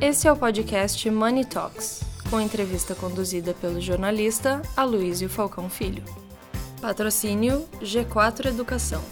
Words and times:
Esse 0.00 0.28
é 0.28 0.32
o 0.32 0.36
podcast 0.36 1.10
Money 1.10 1.44
Talks, 1.44 2.04
com 2.30 2.40
entrevista 2.40 2.94
conduzida 2.94 3.52
pelo 3.52 3.80
jornalista 3.80 4.62
Aloysio 4.76 5.28
Falcão 5.28 5.68
Filho. 5.68 6.04
Patrocínio 6.80 7.64
G4 7.82 8.46
Educação. 8.46 9.02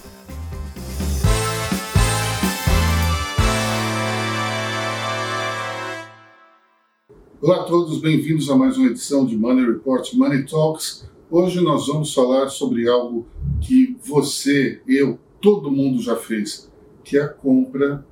Olá 7.41 7.57
a 7.57 7.63
todos, 7.65 7.99
bem-vindos 7.99 8.49
a 8.49 8.55
mais 8.55 8.77
uma 8.77 8.87
edição 8.87 9.25
de 9.25 9.35
Money 9.35 9.65
Report 9.65 10.13
Money 10.13 10.45
Talks. 10.45 11.05
Hoje 11.29 11.59
nós 11.59 11.87
vamos 11.87 12.13
falar 12.13 12.47
sobre 12.47 12.87
algo 12.87 13.27
que 13.59 13.97
você, 14.05 14.81
eu, 14.87 15.19
todo 15.41 15.69
mundo 15.69 16.01
já 16.01 16.15
fez, 16.15 16.71
que 17.03 17.17
é 17.17 17.23
a 17.23 17.27
compra 17.27 18.05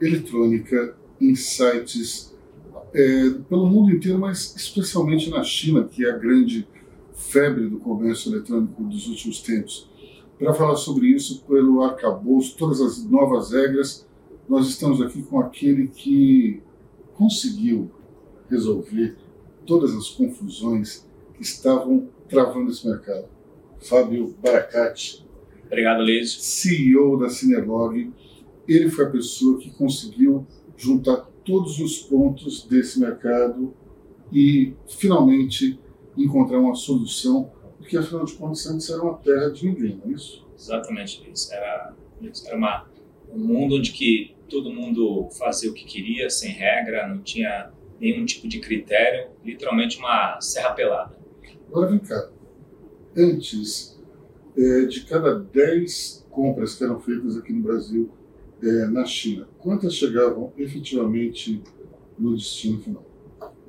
eletrônica 0.00 0.98
em 1.20 1.34
sites 1.34 2.34
é, 2.92 3.30
pelo 3.48 3.66
mundo 3.66 3.92
inteiro, 3.92 4.18
mas 4.18 4.54
especialmente 4.56 5.30
na 5.30 5.42
China, 5.42 5.84
que 5.84 6.04
é 6.04 6.10
a 6.10 6.18
grande 6.18 6.66
febre 7.14 7.68
do 7.68 7.78
comércio 7.78 8.32
eletrônico 8.32 8.82
dos 8.84 9.06
últimos 9.06 9.40
tempos. 9.42 9.88
Para 10.38 10.54
falar 10.54 10.76
sobre 10.76 11.08
isso, 11.08 11.44
pelo 11.46 11.82
arcabouço, 11.82 12.56
todas 12.56 12.80
as 12.80 13.04
novas 13.04 13.52
regras, 13.52 14.06
nós 14.48 14.68
estamos 14.68 15.00
aqui 15.02 15.22
com 15.22 15.38
aquele 15.38 15.88
que 15.88 16.62
conseguiu 17.14 17.90
resolver 18.48 19.16
todas 19.66 19.94
as 19.94 20.08
confusões 20.08 21.06
que 21.34 21.42
estavam 21.42 22.08
travando 22.28 22.70
esse 22.70 22.86
mercado. 22.88 23.28
Fábio 23.80 24.34
Baracate. 24.42 25.24
Obrigado, 25.66 26.02
Liz. 26.02 26.32
CEO 26.42 27.18
da 27.18 27.28
Cinelog. 27.28 28.10
Ele 28.66 28.90
foi 28.90 29.04
a 29.04 29.10
pessoa 29.10 29.58
que 29.58 29.70
conseguiu 29.70 30.46
juntar 30.80 31.28
todos 31.44 31.78
os 31.78 31.98
pontos 31.98 32.64
desse 32.64 32.98
mercado 32.98 33.74
e 34.32 34.74
finalmente 34.88 35.78
encontrar 36.16 36.58
uma 36.58 36.74
solução, 36.74 37.50
porque 37.76 37.96
afinal 37.96 38.24
de 38.24 38.32
contas 38.34 38.66
antes 38.66 38.88
era 38.88 39.02
uma 39.02 39.14
terra 39.18 39.50
de 39.50 39.66
ninguém, 39.66 40.00
não 40.02 40.10
é 40.10 40.14
isso? 40.14 40.46
Exatamente, 40.56 41.28
isso. 41.30 41.52
Era, 41.52 41.94
era 42.46 42.56
uma, 42.56 42.86
um 43.32 43.38
mundo 43.38 43.76
onde 43.76 43.92
que 43.92 44.34
todo 44.48 44.72
mundo 44.72 45.28
fazia 45.38 45.70
o 45.70 45.74
que 45.74 45.84
queria, 45.84 46.28
sem 46.30 46.50
regra, 46.50 47.06
não 47.06 47.22
tinha 47.22 47.70
nenhum 48.00 48.24
tipo 48.24 48.48
de 48.48 48.60
critério, 48.60 49.30
literalmente 49.44 49.98
uma 49.98 50.40
serra 50.40 50.72
pelada. 50.72 51.18
Agora 51.68 51.90
vem 51.90 51.98
cá, 51.98 52.30
antes 53.16 54.00
é, 54.56 54.84
de 54.86 55.04
cada 55.04 55.38
10 55.38 56.26
compras 56.30 56.74
que 56.74 56.84
eram 56.84 57.00
feitas 57.00 57.36
aqui 57.36 57.52
no 57.52 57.62
Brasil, 57.62 58.10
é, 58.62 58.86
na 58.86 59.04
China, 59.04 59.48
quantas 59.58 59.94
chegavam 59.94 60.52
efetivamente 60.56 61.62
no 62.18 62.36
destino 62.36 62.80
final? 62.80 63.04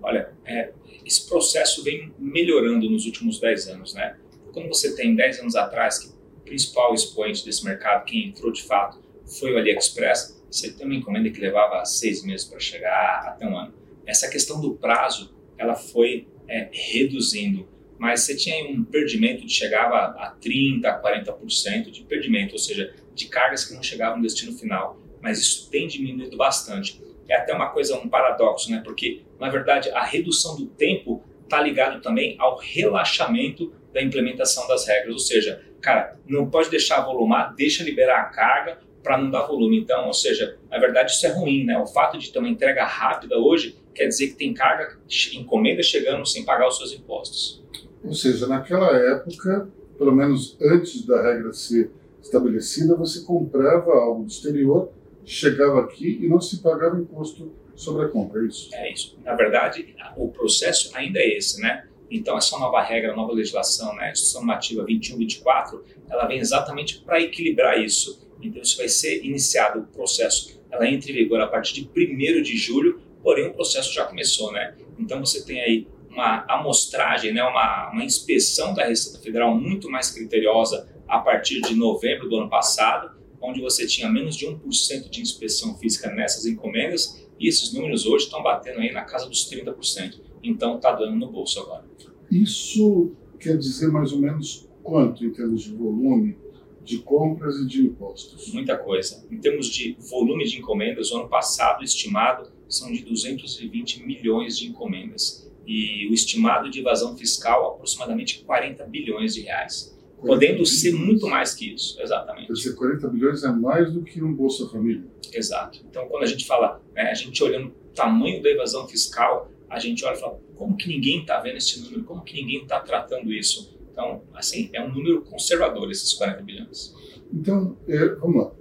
Olha, 0.01 0.33
é, 0.45 0.71
esse 1.05 1.27
processo 1.27 1.83
vem 1.83 2.13
melhorando 2.17 2.89
nos 2.89 3.05
últimos 3.05 3.39
10 3.39 3.67
anos, 3.67 3.93
né? 3.93 4.17
Quando 4.51 4.67
você 4.67 4.95
tem 4.95 5.15
10 5.15 5.39
anos 5.39 5.55
atrás, 5.55 5.99
que 5.99 6.07
o 6.07 6.41
principal 6.43 6.93
expoente 6.93 7.45
desse 7.45 7.63
mercado, 7.63 8.05
quem 8.05 8.27
entrou 8.27 8.51
de 8.51 8.63
fato, 8.63 8.99
foi 9.25 9.53
o 9.53 9.57
AliExpress, 9.57 10.41
você 10.49 10.71
tem 10.71 10.85
uma 10.85 10.95
encomenda 10.95 11.29
que 11.29 11.39
levava 11.39 11.85
seis 11.85 12.23
meses 12.23 12.45
para 12.45 12.59
chegar, 12.59 13.23
até 13.27 13.47
um 13.47 13.57
ano. 13.57 13.73
Essa 14.05 14.29
questão 14.29 14.59
do 14.59 14.75
prazo, 14.75 15.33
ela 15.57 15.75
foi 15.75 16.27
é, 16.47 16.69
reduzindo, 16.71 17.67
mas 18.01 18.21
você 18.21 18.35
tinha 18.35 18.67
um 18.67 18.83
perdimento 18.83 19.45
de 19.45 19.53
chegava 19.53 19.95
a 19.95 20.35
30%, 20.43 20.85
a 20.85 20.99
40% 20.99 21.91
de 21.91 22.01
perdimento, 22.01 22.53
ou 22.53 22.57
seja, 22.57 22.95
de 23.13 23.27
cargas 23.27 23.63
que 23.63 23.75
não 23.75 23.83
chegavam 23.83 24.17
no 24.17 24.23
destino 24.23 24.57
final, 24.57 24.99
mas 25.21 25.37
isso 25.37 25.69
tem 25.69 25.85
diminuído 25.85 26.35
bastante. 26.35 26.99
É 27.29 27.35
até 27.35 27.53
uma 27.53 27.69
coisa, 27.69 27.95
um 27.99 28.09
paradoxo, 28.09 28.71
né? 28.71 28.81
Porque, 28.83 29.21
na 29.39 29.51
verdade, 29.51 29.91
a 29.91 30.03
redução 30.03 30.55
do 30.55 30.65
tempo 30.65 31.23
está 31.43 31.61
ligado 31.61 32.01
também 32.01 32.35
ao 32.39 32.57
relaxamento 32.57 33.71
da 33.93 34.01
implementação 34.01 34.67
das 34.67 34.87
regras, 34.87 35.13
ou 35.13 35.19
seja, 35.19 35.63
cara, 35.79 36.17
não 36.25 36.49
pode 36.49 36.71
deixar 36.71 37.01
volumar, 37.01 37.53
deixa 37.53 37.83
liberar 37.83 38.21
a 38.21 38.25
carga 38.25 38.79
para 39.03 39.15
não 39.15 39.29
dar 39.29 39.45
volume. 39.45 39.79
Então, 39.79 40.07
ou 40.07 40.13
seja, 40.13 40.57
na 40.71 40.79
verdade 40.79 41.11
isso 41.11 41.23
é 41.27 41.29
ruim, 41.29 41.65
né? 41.65 41.77
O 41.77 41.85
fato 41.85 42.17
de 42.17 42.31
ter 42.31 42.39
uma 42.39 42.49
entrega 42.49 42.83
rápida 42.83 43.37
hoje 43.37 43.77
quer 43.93 44.07
dizer 44.07 44.29
que 44.29 44.37
tem 44.37 44.55
carga, 44.55 44.97
encomenda 45.33 45.83
chegando 45.83 46.25
sem 46.25 46.43
pagar 46.43 46.67
os 46.67 46.77
seus 46.77 46.93
impostos. 46.93 47.61
Ou 48.03 48.13
seja, 48.13 48.47
naquela 48.47 48.95
época, 48.97 49.69
pelo 49.97 50.11
menos 50.11 50.57
antes 50.61 51.05
da 51.05 51.21
regra 51.21 51.53
ser 51.53 51.91
estabelecida, 52.21 52.95
você 52.95 53.21
comprava 53.21 53.91
algo 53.93 54.23
do 54.23 54.29
exterior, 54.29 54.91
chegava 55.23 55.81
aqui 55.81 56.19
e 56.21 56.27
não 56.27 56.41
se 56.41 56.61
pagava 56.61 56.99
imposto 56.99 57.51
sobre 57.75 58.05
a 58.05 58.07
compra, 58.09 58.41
é 58.41 58.45
isso? 58.45 58.69
É 58.73 58.91
isso. 58.91 59.17
Na 59.23 59.35
verdade, 59.35 59.95
o 60.17 60.27
processo 60.27 60.95
ainda 60.95 61.19
é 61.19 61.37
esse, 61.37 61.59
né? 61.61 61.85
Então, 62.09 62.37
essa 62.37 62.57
nova 62.59 62.81
regra, 62.81 63.15
nova 63.15 63.31
legislação, 63.31 63.95
né, 63.95 64.07
a 64.07 64.11
Instituição 64.11 64.41
Normativa 64.41 64.83
2124, 64.83 65.83
ela 66.09 66.27
vem 66.27 66.39
exatamente 66.39 66.99
para 66.99 67.21
equilibrar 67.21 67.79
isso. 67.81 68.27
Então, 68.41 68.61
isso 68.61 68.77
vai 68.77 68.89
ser 68.89 69.23
iniciado 69.23 69.79
o 69.79 69.83
processo, 69.83 70.59
ela 70.69 70.87
entra 70.87 71.09
em 71.09 71.13
vigor 71.13 71.39
a 71.39 71.47
partir 71.47 71.73
de 71.73 71.89
1 71.89 72.41
de 72.41 72.57
julho, 72.57 72.99
porém 73.23 73.47
o 73.47 73.53
processo 73.53 73.93
já 73.93 74.03
começou, 74.05 74.51
né? 74.51 74.75
Então, 74.99 75.23
você 75.23 75.45
tem 75.45 75.61
aí 75.61 75.87
uma 76.11 76.45
amostragem, 76.47 77.33
né, 77.33 77.41
uma, 77.43 77.89
uma 77.91 78.03
inspeção 78.03 78.73
da 78.73 78.85
Receita 78.85 79.19
Federal 79.19 79.55
muito 79.57 79.89
mais 79.89 80.11
criteriosa 80.11 80.87
a 81.07 81.19
partir 81.19 81.61
de 81.61 81.73
novembro 81.73 82.29
do 82.29 82.37
ano 82.37 82.49
passado, 82.49 83.11
onde 83.41 83.61
você 83.61 83.87
tinha 83.87 84.09
menos 84.09 84.35
de 84.35 84.45
1% 84.45 85.09
de 85.09 85.21
inspeção 85.21 85.77
física 85.77 86.11
nessas 86.11 86.45
encomendas, 86.45 87.25
e 87.39 87.47
esses 87.47 87.73
números 87.73 88.05
hoje 88.05 88.25
estão 88.25 88.43
batendo 88.43 88.79
aí 88.79 88.91
na 88.91 89.03
casa 89.03 89.27
dos 89.27 89.49
30%. 89.49 90.19
Então 90.43 90.75
está 90.75 90.91
dando 90.91 91.15
no 91.15 91.31
bolso 91.31 91.59
agora. 91.59 91.85
Isso 92.29 93.13
quer 93.39 93.57
dizer 93.57 93.87
mais 93.87 94.11
ou 94.11 94.19
menos 94.19 94.69
quanto 94.83 95.25
em 95.25 95.31
termos 95.31 95.63
de 95.63 95.73
volume 95.73 96.37
de 96.83 96.99
compras 96.99 97.57
e 97.57 97.65
de 97.65 97.81
impostos? 97.81 98.53
Muita 98.53 98.77
coisa. 98.77 99.25
Em 99.31 99.37
termos 99.37 99.67
de 99.67 99.95
volume 99.99 100.45
de 100.45 100.59
encomendas, 100.59 101.11
o 101.11 101.19
ano 101.19 101.29
passado 101.29 101.83
estimado 101.83 102.51
são 102.67 102.91
de 102.91 103.03
220 103.03 104.05
milhões 104.05 104.57
de 104.57 104.67
encomendas. 104.67 105.50
E 105.71 106.09
o 106.09 106.13
estimado 106.13 106.69
de 106.69 106.79
evasão 106.79 107.15
fiscal 107.15 107.75
aproximadamente 107.75 108.43
40 108.43 108.83
bilhões 108.85 109.33
de 109.33 109.41
reais 109.41 109.97
podendo 110.25 110.65
ser 110.65 110.93
muito 110.93 111.27
mais 111.27 111.53
que 111.53 111.73
isso, 111.73 111.99
exatamente. 111.99 112.47
Quer 112.47 112.53
dizer, 112.53 112.75
40 112.75 113.07
bilhões 113.07 113.43
é 113.43 113.51
mais 113.51 113.91
do 113.91 114.03
que 114.03 114.23
um 114.23 114.33
Bolsa 114.33 114.67
Família. 114.69 115.03
Exato. 115.33 115.83
Então, 115.89 116.07
quando 116.07 116.23
a 116.23 116.27
gente 116.27 116.45
fala, 116.45 116.81
né, 116.93 117.09
a 117.09 117.13
gente 117.13 117.43
olhando 117.43 117.69
o 117.69 117.93
tamanho 117.95 118.41
da 118.41 118.49
evasão 118.49 118.87
fiscal, 118.87 119.49
a 119.69 119.79
gente 119.79 120.05
olha 120.05 120.15
e 120.15 120.19
fala, 120.19 120.39
como 120.55 120.77
que 120.77 120.87
ninguém 120.87 121.21
está 121.21 121.39
vendo 121.39 121.57
esse 121.57 121.81
número? 121.81 122.03
Como 122.03 122.21
que 122.23 122.39
ninguém 122.39 122.61
está 122.61 122.79
tratando 122.79 123.33
isso? 123.33 123.75
Então, 123.91 124.21
assim, 124.33 124.69
é 124.73 124.81
um 124.81 124.93
número 124.93 125.21
conservador 125.23 125.89
esses 125.89 126.13
40 126.13 126.43
bilhões. 126.43 126.93
Então, 127.33 127.77
é, 127.87 128.09
vamos 128.15 128.43
lá. 128.43 128.51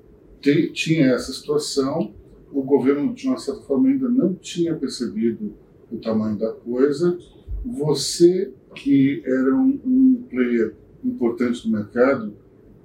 Tem, 0.40 0.72
tinha 0.72 1.08
essa 1.08 1.32
situação, 1.32 2.14
o 2.52 2.62
governo, 2.62 3.12
de 3.12 3.26
uma 3.28 3.36
certa 3.36 3.60
forma, 3.62 3.88
ainda 3.88 4.08
não 4.08 4.34
tinha 4.34 4.74
percebido 4.74 5.54
o 5.90 5.98
tamanho 5.98 6.38
da 6.38 6.52
coisa. 6.52 7.18
Você, 7.64 8.52
que 8.74 9.22
era 9.24 9.54
um, 9.54 9.80
um 9.84 10.26
player 10.28 10.74
importante 11.04 11.62
do 11.62 11.70
mercado, 11.70 12.36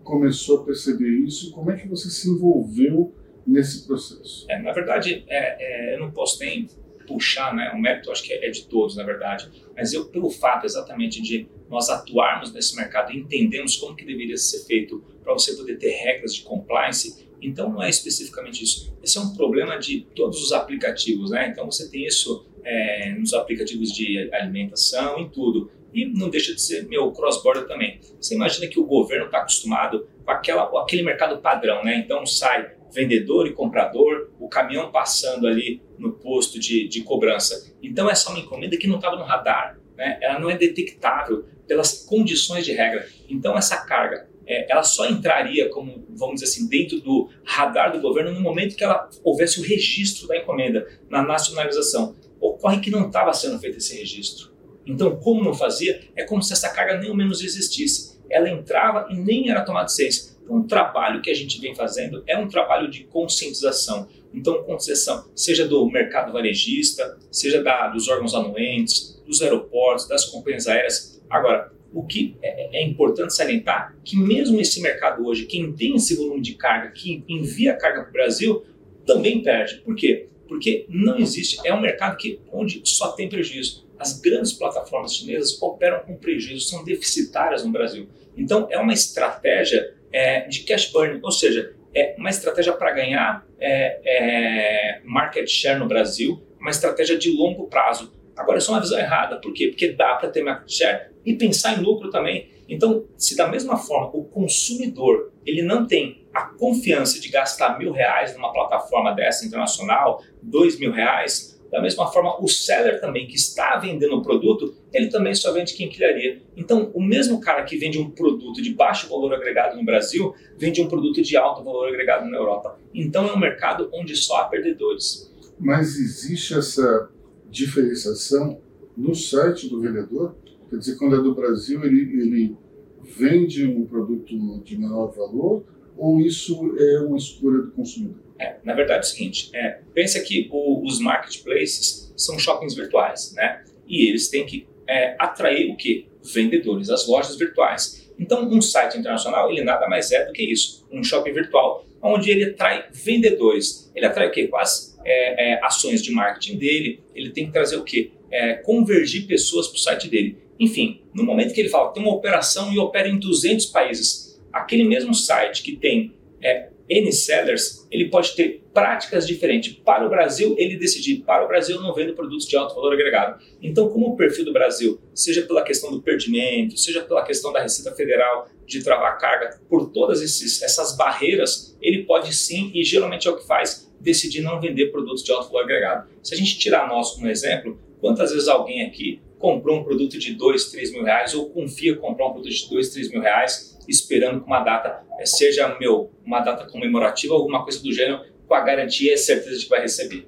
começou 0.04 0.62
a 0.62 0.64
perceber 0.66 1.10
isso? 1.10 1.52
Como 1.52 1.72
é 1.72 1.76
que 1.76 1.88
você 1.88 2.10
se 2.10 2.30
envolveu 2.30 3.14
nesse 3.46 3.86
processo? 3.86 4.46
É, 4.50 4.62
na 4.62 4.72
verdade, 4.72 5.24
é, 5.28 5.92
é, 5.92 5.96
eu 5.96 6.00
não 6.00 6.12
posso 6.12 6.40
nem 6.40 6.68
puxar, 7.08 7.56
né? 7.56 7.72
O 7.74 7.80
mérito 7.80 8.12
acho 8.12 8.24
que 8.24 8.34
é, 8.34 8.48
é 8.48 8.50
de 8.50 8.66
todos, 8.68 8.96
na 8.96 9.04
verdade. 9.04 9.50
Mas 9.76 9.94
eu, 9.94 10.06
pelo 10.06 10.30
fato 10.30 10.66
exatamente 10.66 11.22
de 11.22 11.48
nós 11.70 11.90
atuarmos 11.90 12.54
nesse 12.54 12.76
mercado 12.76 13.12
entendemos 13.12 13.78
como 13.78 13.96
que 13.96 14.06
deveria 14.06 14.38
ser 14.38 14.66
feito 14.66 15.04
para 15.24 15.34
você 15.34 15.56
poder 15.56 15.78
ter 15.78 15.90
regras 15.90 16.36
de 16.36 16.44
compliance, 16.44 17.28
então 17.42 17.72
não 17.72 17.82
é 17.82 17.90
especificamente 17.90 18.64
isso. 18.64 18.96
Esse 19.04 19.18
é 19.18 19.22
um 19.22 19.34
problema 19.34 19.78
de 19.78 20.02
todos 20.16 20.42
os 20.44 20.52
aplicativos, 20.52 21.32
né? 21.32 21.50
Então 21.50 21.66
você 21.70 21.90
tem 21.90 22.06
isso 22.06 22.46
é, 22.66 23.14
nos 23.14 23.34
aplicativos 23.34 23.92
de 23.92 24.30
alimentação, 24.34 25.20
em 25.20 25.30
tudo 25.30 25.72
e 25.94 26.06
não 26.06 26.30
deixa 26.30 26.54
de 26.54 26.62
ser 26.62 26.86
meu 26.88 27.10
cross-border 27.14 27.66
também. 27.66 28.02
Você 28.20 28.36
imagina 28.36 28.68
que 28.68 28.78
o 28.78 28.86
governo 28.86 29.28
está 29.28 29.38
acostumado 29.38 30.06
com 30.26 30.32
aquela, 30.32 30.68
com 30.68 30.78
aquele 30.78 31.04
mercado 31.04 31.38
padrão, 31.38 31.86
né? 31.86 31.96
Então 31.98 32.26
sai 32.26 32.74
vendedor 32.94 33.48
e 33.48 33.54
comprador, 33.54 34.30
o 34.40 34.50
caminhão 34.50 34.92
passando 34.92 35.48
ali 35.48 35.82
no 35.98 36.12
posto 36.12 36.60
de, 36.60 36.88
de 36.88 37.02
cobrança. 37.02 37.74
Então 37.82 38.10
essa 38.10 38.30
é 38.30 38.34
uma 38.34 38.40
encomenda 38.40 38.76
que 38.78 38.88
não 38.88 38.98
estava 38.98 39.16
no 39.16 39.24
radar, 39.24 39.80
né? 39.96 40.20
Ela 40.22 40.38
não 40.38 40.50
é 40.50 40.58
detectável 40.58 41.46
pelas 41.66 42.04
condições 42.04 42.66
de 42.66 42.74
regra. 42.74 43.08
Então 43.30 43.58
essa 43.58 43.78
carga 43.86 44.28
é, 44.48 44.72
ela 44.72 44.84
só 44.84 45.10
entraria 45.10 45.70
como, 45.70 46.06
vamos 46.10 46.36
dizer 46.42 46.46
assim, 46.46 46.68
dentro 46.68 47.00
do 47.00 47.30
radar 47.44 47.92
do 47.92 48.00
governo 48.00 48.32
no 48.32 48.42
momento 48.42 48.76
que 48.76 48.84
ela 48.84 49.10
houvesse 49.24 49.60
o 49.60 49.64
registro 49.64 50.28
da 50.28 50.38
encomenda 50.38 50.88
na 51.10 51.24
nacionalização. 51.24 52.16
Ocorre 52.56 52.80
que 52.80 52.90
não 52.90 53.08
estava 53.08 53.34
sendo 53.34 53.60
feito 53.60 53.78
esse 53.78 53.98
registro. 53.98 54.50
Então, 54.86 55.18
como 55.18 55.44
não 55.44 55.54
fazia, 55.54 56.02
é 56.16 56.24
como 56.24 56.42
se 56.42 56.54
essa 56.54 56.70
carga 56.70 56.98
nem 56.98 57.10
ao 57.10 57.16
menos 57.16 57.44
existisse. 57.44 58.18
Ela 58.30 58.50
entrava 58.50 59.08
e 59.12 59.16
nem 59.16 59.50
era 59.50 59.62
tomada 59.62 59.88
de 59.88 59.94
ciência. 59.94 60.36
Então, 60.42 60.58
o 60.58 60.64
trabalho 60.64 61.22
que 61.22 61.30
a 61.30 61.34
gente 61.34 61.60
vem 61.60 61.76
fazendo 61.76 62.24
é 62.26 62.38
um 62.38 62.48
trabalho 62.48 62.90
de 62.90 63.04
conscientização. 63.04 64.08
Então, 64.34 64.64
conscientização, 64.64 65.30
seja 65.36 65.68
do 65.68 65.86
mercado 65.90 66.32
varejista, 66.32 67.18
seja 67.30 67.62
da, 67.62 67.88
dos 67.88 68.08
órgãos 68.08 68.34
anuentes, 68.34 69.22
dos 69.26 69.42
aeroportos, 69.42 70.08
das 70.08 70.24
companhias 70.26 70.68
aéreas. 70.68 71.22
Agora, 71.30 71.74
o 71.94 72.04
que 72.04 72.38
é, 72.42 72.80
é 72.80 72.84
importante 72.84 73.34
salientar 73.34 73.98
que 74.04 74.18
mesmo 74.18 74.62
esse 74.62 74.82
mercado 74.82 75.26
hoje, 75.26 75.46
quem 75.46 75.74
tem 75.74 75.96
esse 75.96 76.16
volume 76.16 76.42
de 76.42 76.54
carga, 76.56 76.92
que 76.92 77.24
envia 77.28 77.76
carga 77.76 78.02
para 78.02 78.10
o 78.10 78.14
Brasil, 78.14 78.64
também 79.06 79.42
perde. 79.42 79.82
Por 79.82 79.96
quê? 79.96 80.30
Porque 80.48 80.86
não 80.90 81.18
existe, 81.18 81.60
é 81.66 81.74
um 81.74 81.82
mercado 81.82 82.18
que, 82.18 82.40
onde 82.52 82.82
só 82.86 83.12
tem 83.14 83.28
prejuízo. 83.28 83.86
As 83.98 84.20
grandes 84.20 84.54
plataformas 84.54 85.16
chinesas 85.16 85.62
operam 85.62 86.02
com 86.02 86.18
prejuízo, 86.18 86.68
são 86.68 86.84
deficitárias 86.84 87.64
no 87.64 87.72
Brasil. 87.72 88.08
Então, 88.38 88.68
é 88.70 88.78
uma 88.78 88.94
estratégia 88.94 89.96
é, 90.12 90.42
de 90.42 90.62
cash 90.62 90.92
burn, 90.92 91.20
ou 91.24 91.32
seja, 91.32 91.74
é 91.94 92.16
uma 92.18 92.30
estratégia 92.30 92.74
para 92.74 92.92
ganhar 92.92 93.46
é, 93.60 94.00
é, 94.06 95.02
market 95.06 95.48
share 95.48 95.80
no 95.80 95.88
Brasil, 95.88 96.44
uma 96.60 96.72
estratégia 96.72 97.18
de 97.18 97.32
longo 97.32 97.68
prazo. 97.68 98.14
Agora, 98.36 98.58
isso 98.58 98.70
é 98.70 98.74
uma 98.74 98.82
visão 98.82 99.00
errada, 99.00 99.38
por 99.38 99.54
quê? 99.54 99.68
Porque 99.68 99.94
dá 99.94 100.16
para 100.16 100.30
ter 100.30 100.44
market 100.44 100.70
share 100.70 101.12
e 101.26 101.34
pensar 101.36 101.78
em 101.78 101.82
lucro 101.82 102.10
também. 102.10 102.50
Então, 102.68 103.06
se 103.18 103.36
da 103.36 103.48
mesma 103.48 103.78
forma 103.78 104.10
o 104.14 104.24
consumidor 104.24 105.32
ele 105.46 105.62
não 105.62 105.86
tem 105.86 106.26
a 106.34 106.46
confiança 106.46 107.20
de 107.20 107.30
gastar 107.30 107.78
mil 107.78 107.92
reais 107.92 108.34
numa 108.34 108.52
plataforma 108.52 109.14
dessa 109.14 109.46
internacional, 109.46 110.22
dois 110.42 110.78
mil 110.80 110.92
reais, 110.92 111.56
da 111.72 111.82
mesma 111.82 112.08
forma, 112.08 112.42
o 112.42 112.48
seller 112.48 113.02
também 113.02 113.28
que 113.28 113.36
está 113.36 113.78
vendendo 113.78 114.16
o 114.16 114.22
produto, 114.22 114.76
ele 114.94 115.10
também 115.10 115.34
só 115.36 115.52
vende 115.52 115.74
quinquilharia. 115.74 116.42
Então, 116.56 116.92
o 116.94 117.04
mesmo 117.04 117.40
cara 117.42 117.64
que 117.64 117.76
vende 117.78 118.00
um 118.00 118.10
produto 118.10 118.62
de 118.62 118.74
baixo 118.74 119.10
valor 119.10 119.34
agregado 119.34 119.76
no 119.76 119.84
Brasil, 119.84 120.34
vende 120.58 120.82
um 120.82 120.88
produto 120.88 121.22
de 121.22 121.36
alto 121.36 121.64
valor 121.64 121.90
agregado 121.90 122.30
na 122.30 122.38
Europa. 122.38 122.80
Então, 122.94 123.28
é 123.28 123.34
um 123.34 123.40
mercado 123.40 123.90
onde 123.94 124.16
só 124.16 124.38
há 124.38 124.46
perdedores. 124.46 125.30
Mas 125.60 125.98
existe 125.98 126.58
essa 126.58 127.10
diferenciação 127.50 128.62
no 128.96 129.14
site 129.14 129.68
do 129.68 129.82
vendedor? 129.82 130.36
Quer 130.76 130.80
dizer, 130.80 130.98
quando 130.98 131.16
é 131.16 131.20
do 131.20 131.34
Brasil, 131.34 131.84
ele, 131.86 132.02
ele 132.22 132.58
vende 133.02 133.66
um 133.66 133.86
produto 133.86 134.60
de 134.62 134.78
menor 134.78 135.08
valor 135.16 135.66
ou 135.98 136.20
isso 136.20 136.76
é 136.78 137.00
uma 137.00 137.16
escolha 137.16 137.60
do 137.60 137.72
consumidor? 137.72 138.18
É, 138.38 138.58
na 138.62 138.74
verdade 138.74 139.06
é 139.06 139.08
o 139.08 139.10
seguinte, 139.10 139.50
é, 139.54 139.80
pensa 139.94 140.20
que 140.20 140.50
o, 140.52 140.86
os 140.86 141.00
marketplaces 141.00 142.14
são 142.18 142.38
shoppings 142.38 142.76
virtuais, 142.76 143.34
né? 143.34 143.64
E 143.88 144.10
eles 144.10 144.28
têm 144.30 144.46
que 144.46 144.68
é, 144.86 145.16
atrair 145.18 145.72
o 145.72 145.78
que? 145.78 146.10
Vendedores, 146.22 146.90
as 146.90 147.08
lojas 147.08 147.38
virtuais. 147.38 148.12
Então, 148.20 148.46
um 148.50 148.62
site 148.62 148.98
internacional, 148.98 149.50
ele 149.50 149.64
nada 149.64 149.88
mais 149.88 150.12
é 150.12 150.26
do 150.26 150.34
que 150.34 150.44
isso, 150.44 150.86
um 150.92 151.02
shopping 151.02 151.32
virtual, 151.32 151.86
onde 152.02 152.30
ele 152.30 152.44
atrai 152.44 152.90
vendedores. 152.92 153.90
Ele 153.96 154.06
atrai 154.06 154.28
o 154.28 154.32
quê? 154.32 154.50
As 154.56 154.98
é, 155.06 155.54
é, 155.54 155.64
ações 155.64 156.02
de 156.02 156.12
marketing 156.12 156.58
dele, 156.58 157.04
ele 157.14 157.30
tem 157.32 157.46
que 157.46 157.54
trazer 157.54 157.78
o 157.78 157.84
quê? 157.84 158.12
É, 158.30 158.56
convergir 158.56 159.28
pessoas 159.28 159.68
para 159.68 159.76
o 159.76 159.80
site 159.80 160.10
dele. 160.10 160.38
Enfim, 160.60 161.02
no 161.14 161.24
momento 161.24 161.54
que 161.54 161.62
ele 161.62 161.70
fala, 161.70 161.92
tem 161.92 162.02
uma 162.02 162.14
operação 162.14 162.74
e 162.74 162.80
opera 162.80 163.08
em 163.08 163.20
200 163.20 163.66
países, 163.68 164.42
aquele 164.52 164.84
mesmo 164.84 165.14
site 165.14 165.64
que 165.64 165.76
tem 165.76 166.14
é, 166.42 166.70
N 166.88 167.12
sellers, 167.12 167.88
ele 167.92 168.10
pode 168.10 168.36
ter 168.36 168.64
práticas 168.74 169.26
diferentes. 169.26 169.74
Para 169.74 170.06
o 170.06 170.10
Brasil, 170.10 170.56
ele 170.58 170.78
decidir, 170.78 171.24
para 171.24 171.44
o 171.44 171.48
Brasil 171.48 171.80
não 171.82 171.94
vendo 171.94 172.14
produtos 172.14 172.48
de 172.48 172.56
alto 172.56 172.76
valor 172.76 172.94
agregado. 172.94 173.42
Então, 173.62 173.90
como 173.90 174.08
o 174.08 174.16
perfil 174.16 174.46
do 174.46 174.54
Brasil, 174.54 175.00
seja 175.14 175.42
pela 175.42 175.64
questão 175.64 175.90
do 175.92 176.02
perdimento, 176.02 176.78
seja 176.78 177.02
pela 177.02 177.24
questão 177.24 177.52
da 177.52 177.62
Receita 177.62 177.96
Federal 177.96 178.48
de 178.66 178.84
travar 178.84 179.18
carga, 179.18 179.60
por 179.70 179.92
todas 179.92 180.22
esses, 180.22 180.62
essas 180.62 180.96
barreiras, 180.96 181.76
ele 181.82 182.04
pode 182.04 182.34
sim, 182.36 182.72
e 182.74 182.84
geralmente 182.84 183.28
é 183.28 183.32
o 183.32 183.38
que 183.38 183.48
faz, 183.48 183.92
decidir 184.00 184.42
não 184.42 184.60
vender 184.60 184.92
produtos 184.92 185.24
de 185.24 185.32
alto 185.32 185.48
valor 185.48 185.64
agregado. 185.64 186.08
Se 186.22 186.34
a 186.34 186.38
gente 186.38 186.60
tirar 186.60 186.88
nós 186.88 187.12
como 187.12 187.28
exemplo, 187.28 187.80
quantas 188.00 188.32
vezes 188.32 188.48
alguém 188.48 188.84
aqui 188.84 189.22
comprou 189.40 189.80
um 189.80 189.84
produto 189.84 190.18
de 190.18 190.34
2, 190.34 190.72
3 190.72 190.92
mil 190.94 191.04
reais 191.04 191.34
ou 191.34 191.50
confia 191.50 191.96
comprar 191.96 192.28
um 192.28 192.34
produto 192.34 192.52
de 192.52 192.70
2, 192.70 192.90
3 192.90 193.12
mil 193.12 193.22
reais 193.22 193.78
esperando 193.88 194.42
que 194.42 194.48
uma 194.48 194.64
data 194.64 195.04
eh, 195.20 195.26
seja 195.26 195.78
meu, 195.80 196.12
uma 196.26 196.40
data 196.40 196.66
comemorativa, 196.66 197.34
alguma 197.34 197.64
coisa 197.64 197.82
do 197.82 197.92
gênero, 197.92 198.24
com 198.48 198.54
a 198.54 198.62
garantia 198.62 199.14
e 199.14 199.18
certeza 199.18 199.58
de 199.58 199.64
que 199.64 199.70
vai 199.70 199.82
receber. 199.82 200.28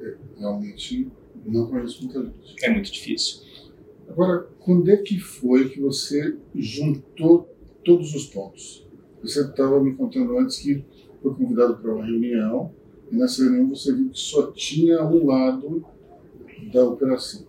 É, 0.00 0.14
realmente 0.38 1.08
não 1.46 1.66
conheço 1.68 2.04
muita 2.04 2.22
gente. 2.22 2.64
É 2.64 2.70
muito 2.70 2.90
difícil. 2.90 3.42
Agora, 4.08 4.48
quando 4.58 4.90
é 4.90 4.96
que 4.96 5.18
foi 5.18 5.68
que 5.68 5.80
você 5.80 6.36
juntou 6.54 7.48
todos 7.84 8.14
os 8.14 8.26
pontos? 8.26 8.86
Você 9.22 9.42
estava 9.42 9.80
me 9.80 9.94
contando 9.94 10.36
antes 10.38 10.58
que 10.58 10.84
foi 11.22 11.34
convidado 11.34 11.76
para 11.76 11.94
uma 11.94 12.04
reunião 12.04 12.74
e 13.10 13.16
nessa 13.16 13.42
reunião 13.42 13.68
você 13.68 13.94
viu 13.94 14.10
que 14.10 14.18
só 14.18 14.50
tinha 14.52 15.04
um 15.04 15.26
lado 15.26 15.84
da 16.72 16.84
operação. 16.84 17.46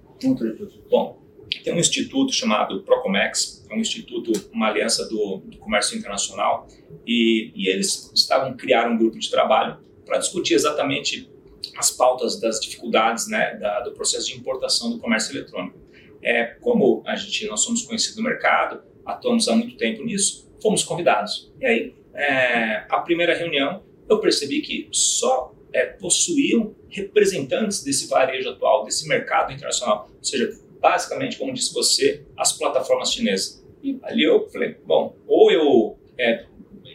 Bom, 0.90 1.22
tem 1.64 1.74
um 1.74 1.78
instituto 1.78 2.34
chamado 2.34 2.82
Procomex, 2.84 3.66
é 3.70 3.76
um 3.76 3.80
instituto, 3.80 4.32
uma 4.54 4.68
aliança 4.68 5.08
do, 5.08 5.38
do 5.46 5.58
comércio 5.58 5.98
internacional, 5.98 6.68
e, 7.06 7.52
e, 7.56 7.68
eles 7.70 8.12
estavam 8.14 8.56
criaram 8.56 8.94
um 8.94 8.98
grupo 8.98 9.18
de 9.18 9.30
trabalho 9.30 9.80
para 10.06 10.18
discutir 10.18 10.54
exatamente 10.54 11.30
as 11.78 11.92
pautas 11.92 12.40
das 12.40 12.60
dificuldades 12.60 13.28
né, 13.28 13.56
da, 13.56 13.82
do 13.82 13.92
processo 13.92 14.28
de 14.28 14.38
importação 14.38 14.92
do 14.92 15.00
comércio 15.00 15.36
eletrônico. 15.36 15.80
É, 16.22 16.44
como 16.62 17.04
a 17.06 17.16
gente 17.16 17.48
nós 17.48 17.62
somos 17.62 17.84
conhecidos 17.84 18.18
no 18.18 18.24
mercado, 18.24 18.82
atuamos 19.06 19.48
há 19.48 19.56
muito 19.56 19.76
tempo 19.78 20.04
nisso, 20.04 20.52
fomos 20.62 20.84
convidados. 20.84 21.52
E 21.60 21.66
aí, 21.66 21.96
é, 22.14 22.86
a 22.90 23.00
primeira 23.00 23.36
reunião, 23.36 23.84
eu 24.10 24.20
percebi 24.20 24.62
que 24.62 24.88
só 24.92 25.54
é, 25.74 25.86
possuíam 25.86 26.76
representantes 26.90 27.84
desse 27.84 28.08
varejo 28.08 28.50
atual, 28.50 28.84
desse 28.84 29.08
mercado 29.08 29.52
internacional, 29.52 30.10
ou 30.16 30.24
seja, 30.24 30.58
basicamente, 30.80 31.38
como 31.38 31.54
disse 31.54 31.74
você, 31.74 32.24
as 32.38 32.58
plataformas 32.58 33.14
chinesas. 33.14 33.64
E 33.84 33.98
ali 34.04 34.24
eu 34.24 34.50
falei, 34.50 34.76
bom, 34.86 35.16
ou 35.28 35.52
eu 35.52 35.98
é, 36.18 36.46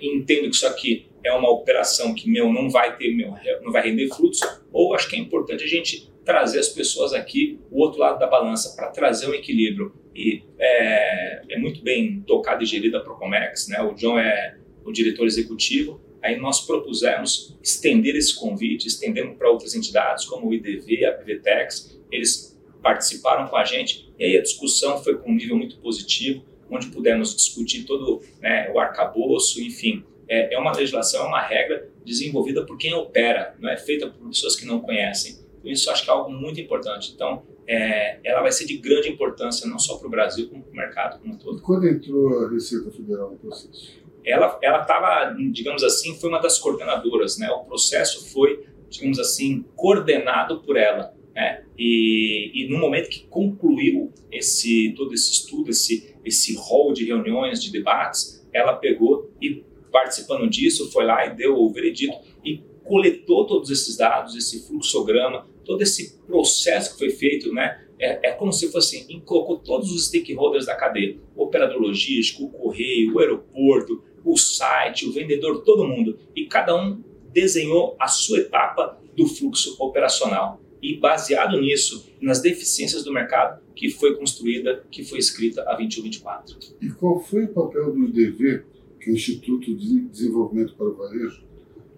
entendo 0.02 0.50
que 0.50 0.56
isso 0.56 0.67
aqui 0.67 1.08
é 1.25 1.32
uma 1.32 1.50
operação 1.50 2.14
que 2.14 2.31
meu 2.31 2.52
não 2.52 2.70
vai 2.70 2.96
ter 2.96 3.14
meu, 3.14 3.34
não 3.62 3.73
vai 3.73 3.82
render 3.82 4.08
frutos, 4.08 4.40
ou 4.73 4.94
acho 4.94 5.08
que 5.08 5.17
é 5.17 5.19
importante 5.19 5.64
a 5.64 5.67
gente 5.67 6.12
trazer 6.25 6.58
as 6.58 6.69
pessoas 6.69 7.12
aqui 7.12 7.58
o 7.70 7.81
outro 7.81 8.00
lado 8.00 8.19
da 8.19 8.26
balança 8.26 8.75
para 8.76 8.88
trazer 8.88 9.29
um 9.29 9.34
equilíbrio 9.34 9.94
e 10.14 10.43
é, 10.58 11.55
é, 11.55 11.58
muito 11.58 11.82
bem 11.82 12.20
tocada 12.26 12.62
e 12.62 12.67
gerida 12.67 12.99
a 12.99 13.00
Procomex, 13.00 13.69
né? 13.69 13.81
O 13.82 13.94
John 13.94 14.19
é 14.19 14.56
o 14.84 14.93
diretor 14.93 15.26
executivo. 15.26 16.00
Aí 16.23 16.37
nós 16.39 16.67
propusemos 16.67 17.57
estender 17.63 18.17
esse 18.17 18.35
convite, 18.35 18.87
estendemos 18.87 19.37
para 19.37 19.51
outras 19.51 19.75
entidades 19.75 20.25
como 20.25 20.49
o 20.49 20.55
IDV, 20.55 21.05
a 21.05 21.13
PVTEX. 21.13 21.99
Eles 22.11 22.58
participaram 22.82 23.49
com 23.49 23.56
a 23.56 23.65
gente 23.65 24.13
e 24.19 24.25
aí 24.25 24.37
a 24.37 24.43
discussão 24.43 25.03
foi 25.03 25.17
com 25.17 25.31
um 25.31 25.35
nível 25.35 25.56
muito 25.56 25.79
positivo, 25.79 26.44
onde 26.70 26.89
pudemos 26.89 27.35
discutir 27.35 27.85
todo 27.85 28.23
né, 28.41 28.70
o 28.73 28.79
arcabouço, 28.79 29.61
enfim. 29.61 30.05
É, 30.29 30.55
é 30.55 30.58
uma 30.58 30.73
legislação, 30.73 31.25
é 31.25 31.29
uma 31.29 31.41
regra 31.41 31.89
desenvolvida 32.05 32.65
por 32.65 32.77
quem 32.77 32.93
opera, 32.94 33.55
não 33.61 33.70
é 33.70 33.77
feita 33.77 34.08
por 34.08 34.29
pessoas 34.29 34.56
que 34.56 34.67
não 34.67 34.81
conhecem. 34.81 35.37
Então, 35.58 35.70
isso 35.70 35.91
acho 35.91 36.05
que 36.05 36.11
é 36.11 36.13
algo 36.13 36.31
muito 36.31 36.61
importante. 36.61 37.13
Então, 37.15 37.44
é, 37.67 38.19
ela 38.25 38.43
vai 38.43 38.53
ser 38.53 38.65
de 38.65 38.77
grande 38.79 39.08
importância 39.08 39.69
não 39.69 39.79
só 39.79 39.96
para 39.99 40.06
o 40.06 40.11
Brasil, 40.11 40.49
como 40.49 40.63
para 40.63 40.73
o 40.73 40.77
mercado 40.77 41.20
como 41.20 41.35
um 41.35 41.37
todo. 41.37 41.61
Quando 41.61 41.89
entrou 41.89 42.44
a 42.44 42.51
Receita 42.51 42.91
Federal 42.91 43.32
no 43.32 43.37
processo? 43.37 44.06
Ela 44.27 44.59
ela 44.61 44.83
estava, 44.83 45.37
digamos 45.53 45.85
assim, 45.85 46.19
foi 46.19 46.29
uma 46.29 46.41
das 46.41 46.59
coordenadoras, 46.59 47.39
né? 47.39 47.51
O 47.51 47.65
processo 47.65 48.31
foi, 48.33 48.67
digamos 48.91 49.19
assim, 49.19 49.65
coordenado 49.77 50.61
por 50.63 50.77
ela. 50.77 51.15
Né? 51.35 51.65
E, 51.79 52.51
e, 52.55 52.69
no 52.69 52.79
momento 52.79 53.11
que 53.11 53.27
concluiu 53.27 54.11
esse 54.33 54.95
todo 54.97 55.13
esse 55.15 55.33
estudo, 55.33 55.71
esse 55.71 56.17
esse 56.25 56.56
rol 56.56 56.93
de 56.93 57.05
reuniões, 57.05 57.63
de 57.63 57.71
debates, 57.71 58.45
ela 58.53 58.75
pegou 58.75 59.31
e 59.41 59.65
participando 59.93 60.49
disso 60.49 60.91
foi 60.91 61.05
lá 61.05 61.27
e 61.27 61.37
deu 61.37 61.56
o 61.56 61.71
veredito 61.71 62.17
e 62.45 62.63
coletou 62.83 63.47
todos 63.47 63.71
esses 63.71 63.97
dados, 63.97 64.35
esse 64.35 64.67
fluxograma, 64.67 65.47
todo 65.65 65.83
esse 65.83 66.19
processo 66.27 66.93
que 66.93 66.99
foi 66.99 67.11
feito, 67.11 67.53
né? 67.53 67.83
É, 67.99 68.29
é 68.29 68.33
como 68.33 68.53
se 68.53 68.71
fosse 68.71 68.99
assim, 68.99 69.21
colocou 69.21 69.59
todos 69.59 69.91
os 69.91 70.06
stakeholders 70.06 70.67
da 70.67 70.75
cadeia, 70.75 71.17
o 71.35 71.45
operador 71.45 71.81
logístico, 71.81 72.45
o 72.45 72.51
correio, 72.51 73.15
o 73.15 73.19
aeroporto, 73.19 74.03
o 74.27 74.37
site, 74.37 75.06
o 75.06 75.13
vendedor, 75.13 75.63
todo 75.63 75.87
mundo, 75.87 76.19
e 76.35 76.47
cada 76.47 76.77
um 76.77 77.01
desenhou 77.33 77.97
a 77.99 78.09
sua 78.09 78.39
etapa 78.39 78.99
do 79.17 79.27
fluxo 79.27 79.77
operacional 79.79 80.61
e 80.83 80.97
baseado 80.97 81.61
nisso, 81.61 82.11
nas 82.21 82.41
deficiências 82.41 83.05
do 83.05 83.13
mercado, 83.13 83.61
que 83.75 83.91
foi 83.91 84.17
construída, 84.17 84.85
que 84.91 85.05
foi 85.05 85.19
escrita 85.19 85.63
a 85.63 85.77
2124. 85.77 86.59
E 86.81 86.89
qual 86.91 87.21
foi 87.21 87.45
o 87.45 87.49
papel 87.49 87.93
do 87.93 88.05
IDV, 88.05 88.65
que 89.01 89.11
é 89.11 89.13
o 89.13 89.17
Instituto 89.17 89.75
de 89.75 90.01
Desenvolvimento 90.01 90.75
para 90.75 90.87
o 90.87 90.97
Varejo, 90.97 91.45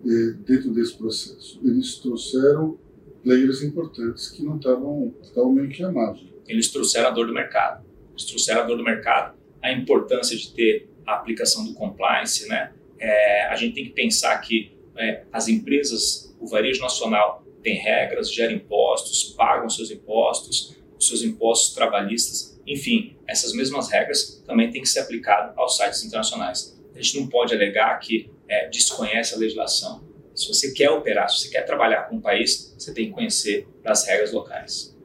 eh, 0.05 0.35
dentro 0.47 0.71
desse 0.71 0.97
processo? 0.97 1.61
Eles 1.65 1.97
trouxeram 1.97 2.79
players 3.23 3.63
importantes 3.63 4.31
que 4.31 4.43
não 4.43 4.57
estavam, 4.57 5.15
estavam 5.23 5.53
meio 5.53 5.69
que 5.69 5.83
margem. 5.87 6.33
Eles 6.47 6.69
trouxeram 6.71 7.09
a 7.09 7.11
dor 7.11 7.27
do 7.27 7.35
mercado. 7.35 7.85
Eles 8.13 8.25
trouxeram 8.25 8.63
a 8.63 8.65
dor 8.65 8.77
do 8.77 8.85
mercado, 8.85 9.37
a 9.63 9.73
importância 9.73 10.37
de 10.37 10.53
ter 10.53 10.89
a 11.13 11.17
aplicação 11.17 11.65
do 11.65 11.75
compliance, 11.75 12.47
né? 12.49 12.73
é, 12.99 13.47
a 13.47 13.57
gente 13.57 13.75
tem 13.75 13.85
que 13.85 13.91
pensar 13.91 14.37
que 14.39 14.77
é, 14.97 15.23
as 15.33 15.49
empresas, 15.49 16.35
o 16.41 16.47
varejo 16.47 16.81
nacional 16.81 17.45
tem 17.63 17.77
regras, 17.77 18.33
gera 18.33 18.53
impostos, 18.53 19.35
pagam 19.37 19.69
seus 19.69 19.91
impostos, 19.91 20.77
os 20.99 21.07
seus 21.07 21.23
impostos 21.23 21.75
trabalhistas, 21.75 22.61
enfim, 22.67 23.17
essas 23.27 23.53
mesmas 23.53 23.91
regras 23.91 24.43
também 24.47 24.71
têm 24.71 24.83
que 24.83 24.89
ser 24.89 25.01
aplicadas 25.01 25.57
aos 25.57 25.77
sites 25.77 26.05
internacionais. 26.05 26.79
A 26.95 27.01
gente 27.01 27.21
não 27.21 27.29
pode 27.29 27.55
alegar 27.55 27.97
que 28.01 28.31
é, 28.49 28.69
desconhece 28.69 29.35
a 29.35 29.39
legislação. 29.39 30.07
Se 30.35 30.49
você 30.49 30.73
quer 30.73 30.91
operar, 30.91 31.29
se 31.29 31.43
você 31.43 31.51
quer 31.51 31.63
trabalhar 31.63 32.03
com 32.05 32.17
o 32.17 32.21
país, 32.21 32.75
você 32.77 32.93
tem 32.93 33.07
que 33.07 33.13
conhecer 33.13 33.67
as 33.85 34.07
regras 34.07 34.33
locais. 34.33 34.97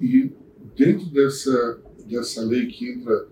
E 0.00 0.30
dentro 0.76 1.06
dessa, 1.06 1.82
dessa 2.06 2.42
lei 2.42 2.66
que 2.66 2.90
entra 2.90 3.28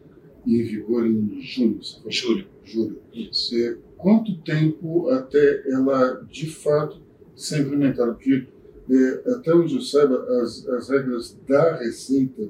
em 0.57 0.63
vigor 0.63 1.07
em 1.07 1.41
junho, 1.41 1.81
julho, 2.09 2.47
julho, 2.65 3.03
isso. 3.13 3.57
É, 3.57 3.77
quanto 3.97 4.37
tempo 4.43 5.09
até 5.11 5.63
ela 5.71 6.27
de 6.31 6.51
fato 6.51 7.01
ser 7.35 7.61
implementada? 7.61 8.13
Porque 8.13 8.47
é, 8.91 9.31
até 9.33 9.55
onde 9.55 9.77
eu 9.77 9.81
saiba, 9.81 10.17
as, 10.43 10.67
as 10.69 10.89
regras 10.89 11.39
da 11.47 11.77
Receita 11.77 12.49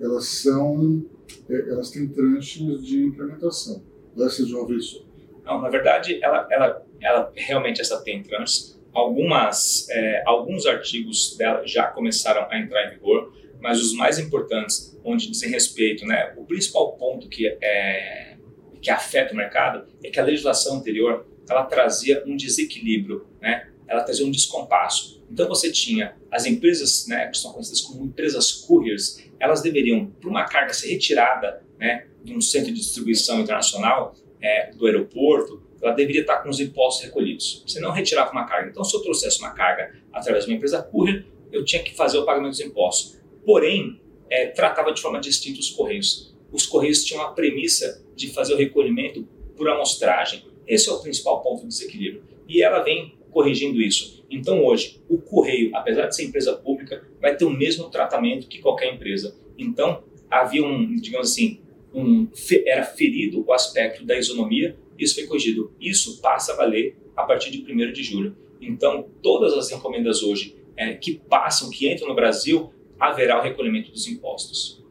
elas 0.00 0.26
são 0.26 1.04
é, 1.48 1.70
elas 1.70 1.90
têm 1.90 2.08
tranches 2.08 2.84
de 2.84 3.04
implementação. 3.04 3.82
Vai 4.16 4.28
ser 4.28 4.46
de 4.46 4.54
uma 4.54 4.66
vez 4.66 4.86
só. 4.86 5.00
Não, 5.44 5.60
na 5.60 5.68
verdade, 5.68 6.18
ela, 6.22 6.46
ela, 6.50 6.86
ela 7.00 7.32
realmente 7.34 7.80
essa 7.80 8.00
tem 8.00 8.22
tranches. 8.22 8.80
Algumas, 8.92 9.88
é, 9.90 10.22
alguns 10.26 10.66
artigos 10.66 11.36
dela 11.36 11.66
já 11.66 11.86
começaram 11.86 12.46
a 12.50 12.58
entrar 12.58 12.86
em 12.86 12.94
vigor, 12.94 13.32
mas 13.62 13.80
os 13.80 13.94
mais 13.94 14.18
importantes, 14.18 14.98
onde 15.04 15.30
dizem 15.30 15.48
respeito, 15.48 16.04
né, 16.04 16.34
o 16.36 16.44
principal 16.44 16.96
ponto 16.96 17.28
que, 17.28 17.46
é, 17.46 18.36
que 18.80 18.90
afeta 18.90 19.32
o 19.32 19.36
mercado 19.36 19.86
é 20.02 20.10
que 20.10 20.18
a 20.18 20.24
legislação 20.24 20.78
anterior 20.78 21.24
ela 21.48 21.64
trazia 21.64 22.24
um 22.26 22.36
desequilíbrio, 22.36 23.24
né, 23.40 23.68
ela 23.86 24.02
trazia 24.02 24.26
um 24.26 24.30
descompasso. 24.32 25.24
Então 25.30 25.48
você 25.48 25.70
tinha 25.70 26.16
as 26.30 26.44
empresas, 26.44 27.06
né, 27.06 27.28
que 27.28 27.38
são 27.38 27.52
conhecidas 27.52 27.80
como 27.82 28.04
empresas 28.04 28.50
couriers, 28.50 29.22
elas 29.38 29.62
deveriam, 29.62 30.06
para 30.06 30.28
uma 30.28 30.44
carga 30.44 30.72
ser 30.72 30.88
retirada 30.88 31.62
né, 31.78 32.08
de 32.24 32.34
um 32.34 32.40
centro 32.40 32.72
de 32.72 32.80
distribuição 32.80 33.40
internacional, 33.40 34.16
é, 34.40 34.72
do 34.72 34.86
aeroporto, 34.86 35.62
ela 35.80 35.92
deveria 35.92 36.22
estar 36.22 36.38
com 36.38 36.48
os 36.48 36.58
impostos 36.58 37.04
recolhidos. 37.04 37.62
Você 37.64 37.78
não 37.78 37.92
retirava 37.92 38.32
uma 38.32 38.44
carga. 38.44 38.70
Então, 38.70 38.82
se 38.82 38.96
eu 38.96 39.00
trouxesse 39.00 39.38
uma 39.38 39.50
carga 39.50 39.94
através 40.12 40.44
de 40.44 40.50
uma 40.50 40.56
empresa 40.56 40.82
courier, 40.82 41.24
eu 41.52 41.64
tinha 41.64 41.80
que 41.80 41.94
fazer 41.94 42.18
o 42.18 42.24
pagamento 42.24 42.50
dos 42.50 42.60
impostos 42.60 43.21
porém 43.44 44.00
é, 44.30 44.46
tratava 44.46 44.92
de 44.92 45.00
forma 45.00 45.20
distinta 45.20 45.60
os 45.60 45.70
Correios. 45.70 46.34
Os 46.50 46.66
Correios 46.66 47.04
tinham 47.04 47.22
a 47.22 47.32
premissa 47.32 48.04
de 48.14 48.28
fazer 48.28 48.54
o 48.54 48.56
recolhimento 48.56 49.26
por 49.56 49.68
amostragem. 49.68 50.44
Esse 50.66 50.88
é 50.88 50.92
o 50.92 51.00
principal 51.00 51.42
ponto 51.42 51.62
de 51.62 51.68
desequilíbrio. 51.68 52.24
E 52.48 52.62
ela 52.62 52.80
vem 52.80 53.14
corrigindo 53.30 53.80
isso. 53.80 54.24
Então, 54.30 54.64
hoje, 54.64 55.00
o 55.08 55.18
Correio, 55.18 55.74
apesar 55.74 56.06
de 56.06 56.16
ser 56.16 56.24
empresa 56.24 56.54
pública, 56.54 57.06
vai 57.20 57.36
ter 57.36 57.44
o 57.44 57.50
mesmo 57.50 57.88
tratamento 57.90 58.46
que 58.46 58.60
qualquer 58.60 58.92
empresa. 58.94 59.36
Então, 59.58 60.04
havia 60.30 60.64
um, 60.64 60.96
digamos 60.96 61.30
assim, 61.30 61.60
um, 61.94 62.26
era 62.66 62.84
ferido 62.84 63.44
o 63.46 63.52
aspecto 63.52 64.04
da 64.04 64.16
isonomia, 64.16 64.76
isso 64.98 65.14
foi 65.14 65.26
corrigido. 65.26 65.72
Isso 65.80 66.20
passa 66.20 66.52
a 66.52 66.56
valer 66.56 66.96
a 67.16 67.24
partir 67.24 67.50
de 67.50 67.60
1 67.60 67.92
de 67.92 68.02
julho. 68.02 68.36
Então, 68.60 69.08
todas 69.22 69.52
as 69.54 69.70
encomendas 69.70 70.22
hoje 70.22 70.56
é, 70.76 70.94
que 70.94 71.20
passam, 71.28 71.70
que 71.70 71.90
entram 71.90 72.08
no 72.08 72.14
Brasil, 72.14 72.72
haverá 73.02 73.38
o 73.38 73.42
recolhimento 73.42 73.90
dos 73.90 74.06
impostos. 74.06 74.84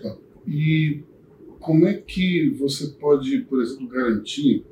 Tá. 0.00 0.16
E 0.46 1.02
como 1.60 1.86
é 1.86 1.94
que 1.94 2.48
você 2.50 2.88
pode, 2.98 3.42
por 3.42 3.60
exemplo, 3.60 3.88
garantir 3.88 4.64